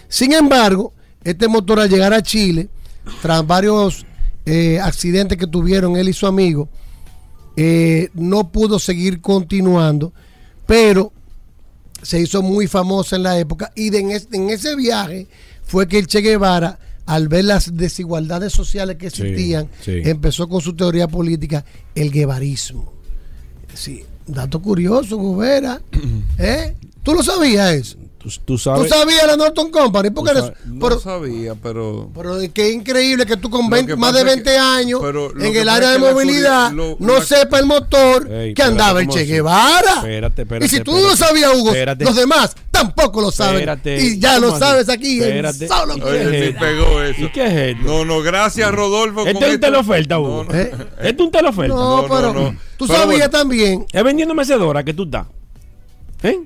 [0.09, 0.93] Sin embargo,
[1.24, 2.69] este motor al llegar a Chile,
[3.20, 4.06] tras varios
[4.47, 6.69] eh, accidentes que tuvieron él y su amigo,
[7.56, 10.12] eh, no pudo seguir continuando,
[10.66, 11.12] pero
[12.02, 15.27] se hizo muy famosa en la época y de en, en ese viaje
[15.65, 20.01] fue que el Che Guevara, al ver las desigualdades sociales que existían, sí.
[20.05, 21.65] empezó con su teoría política,
[21.95, 22.93] el guevarismo.
[23.75, 25.81] Sí, dato curioso, Gubera.
[26.39, 26.75] ¿Eh?
[27.03, 27.99] ¿Tú lo sabías eso?
[28.25, 28.89] Tú, tú ¿Tú sabes.
[28.89, 30.09] sabías la Norton Company?
[30.09, 32.11] Porque eres- no pero, sabía, pero...
[32.15, 35.03] pero es increíble que tú con Lo 20 que más de es que- 20 años
[35.41, 39.07] en el área de movilidad lo- no la- sepa el motor Ey, que andaba el
[39.09, 39.27] ¿cómo Che?
[39.27, 39.97] Guevara.
[39.97, 41.21] Espérate, espérate, y si tú no espérate.
[41.21, 42.05] lo sabías, Hugo, Espérate.
[42.07, 43.57] los demás tampoco lo saben.
[43.57, 44.03] Espérate.
[44.03, 45.21] Y ya ¿Cómo lo sabes aquí.
[45.21, 45.69] Espérate.
[45.69, 46.61] Solo ¿Y Oye, qué es sí esto?
[46.61, 47.21] pegó eso.
[47.21, 47.87] ¿Y qué es esto?
[47.87, 49.21] No, no, gracias Rodolfo.
[49.27, 50.45] Este es un esto- teleoferta, Hugo.
[50.45, 50.59] No, no.
[50.59, 50.73] ¿Eh?
[51.01, 51.75] Este es un teleoferta.
[51.75, 52.57] No, no, pero no.
[52.79, 55.27] tú sabías también, Es vendiendo mecedora que tú estás.
[56.23, 56.39] ¿Eh?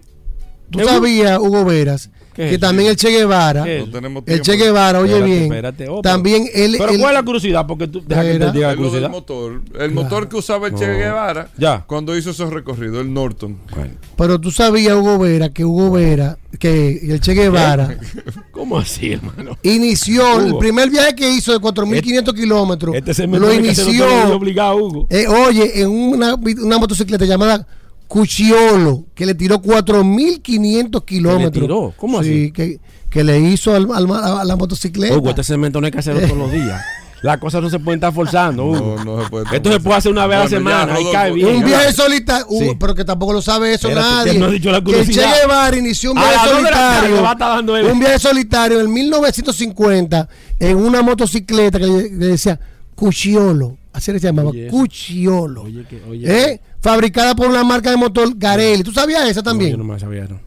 [0.71, 3.87] Tú ¿Es un- sabías, Hugo Veras, ¿Qué es que también el Che Guevara, ¿Qué es
[3.87, 4.41] No tenemos el.
[4.43, 5.85] Che Guevara, oye Espérate, bien, espérate.
[5.89, 6.77] Oh, pero- también él...
[6.79, 7.67] Pero él- ¿cuál es la curiosidad?
[7.67, 9.11] Porque tú deja que te diga la del curiosidad.
[9.11, 9.61] motor.
[9.77, 10.87] El motor que usaba el Che.
[10.87, 11.85] Guevara Ya.
[11.85, 13.59] cuando hizo esos recorridos, el Norton.
[13.75, 17.99] Bueno, Pero tú sabías, Hugo Vera, que Hugo Vera, que el Che Guevara
[18.53, 19.59] ¿Cómo así, hermano?
[19.65, 25.07] inició, el primer viaje que hizo de 4.500 kilómetros, Este lo inició, obligado, Hugo.
[25.11, 27.67] eh, oye, en una, una motocicleta llamada
[28.09, 31.53] Cuchiolo, que le tiró 4.500 kilómetros.
[31.63, 31.93] tiró?
[31.97, 32.53] ¿Cómo Sí, así?
[32.53, 32.81] Que,
[33.11, 35.17] que le hizo al- al- a la motocicleta.
[35.17, 36.83] Hugo, este segmento no hay que hacerlo todos los días.
[37.21, 38.97] Las cosas no se pueden estar forzando, Hugo.
[38.99, 39.45] No, no se puede.
[39.57, 40.83] Esto se puede hacer una vez a la semana.
[40.95, 41.13] Ahí Rodolfo.
[41.13, 41.49] cae bien.
[41.57, 42.71] un viaje solitario, Sí.
[42.79, 44.33] pero que tampoco lo sabe eso Espérate, nadie.
[44.35, 45.21] que no ha dicho la que el Che.
[45.41, 47.23] Guevara inició un viaje solitario.
[47.23, 47.87] va dando él.
[47.87, 50.29] Un viaje solitario en 1950
[50.61, 52.59] en una motocicleta que le, le decía
[52.95, 53.77] Cuchiolo.
[53.93, 54.69] Así le llamaba, Oye.
[54.69, 55.63] Cuchiolo.
[55.63, 56.61] Oye, que- oye, ¿Eh?
[56.81, 58.83] Fabricada por una marca de motor Garelli.
[58.83, 59.71] ¿Tú sabías esa No, también?
[59.73, 60.47] yo no me sabía, no.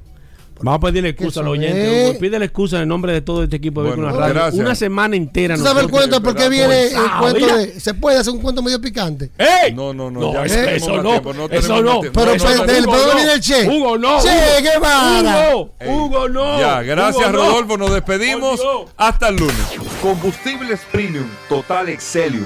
[0.64, 1.76] Vamos a pedirle excusa a los oyentes.
[1.76, 2.10] es.
[2.12, 2.20] Hugo.
[2.20, 4.34] Pídele excusa en el nombre de todo este equipo de Bueno, Vehículos Radio.
[4.42, 4.64] gracias.
[4.64, 5.56] Una semana entera.
[5.58, 7.80] ¿Tú sabes el cuento de por qué viene el cuento de...
[7.80, 9.32] ¿Se puede hacer un cuento medio picante?
[9.40, 9.74] ¡Ey!
[9.74, 10.20] No, no, no.
[10.20, 12.02] No, ya eso, tenemos eso no, tiempo, no eso tenemos no.
[12.02, 12.92] Pero, No, pero, no, ¿de no.
[12.92, 13.68] dónde viene el Che?
[13.68, 14.22] Hugo, no.
[14.22, 14.72] Che Hugo.
[14.72, 15.56] Guevara.
[15.56, 15.72] Hugo,
[16.06, 16.60] Hugo, no.
[16.60, 17.38] Ya, gracias Hugo.
[17.38, 17.78] Rodolfo.
[17.80, 18.62] Nos despedimos.
[18.98, 19.56] Hasta el lunes.
[20.00, 22.46] Combustibles Premium Total Excelium.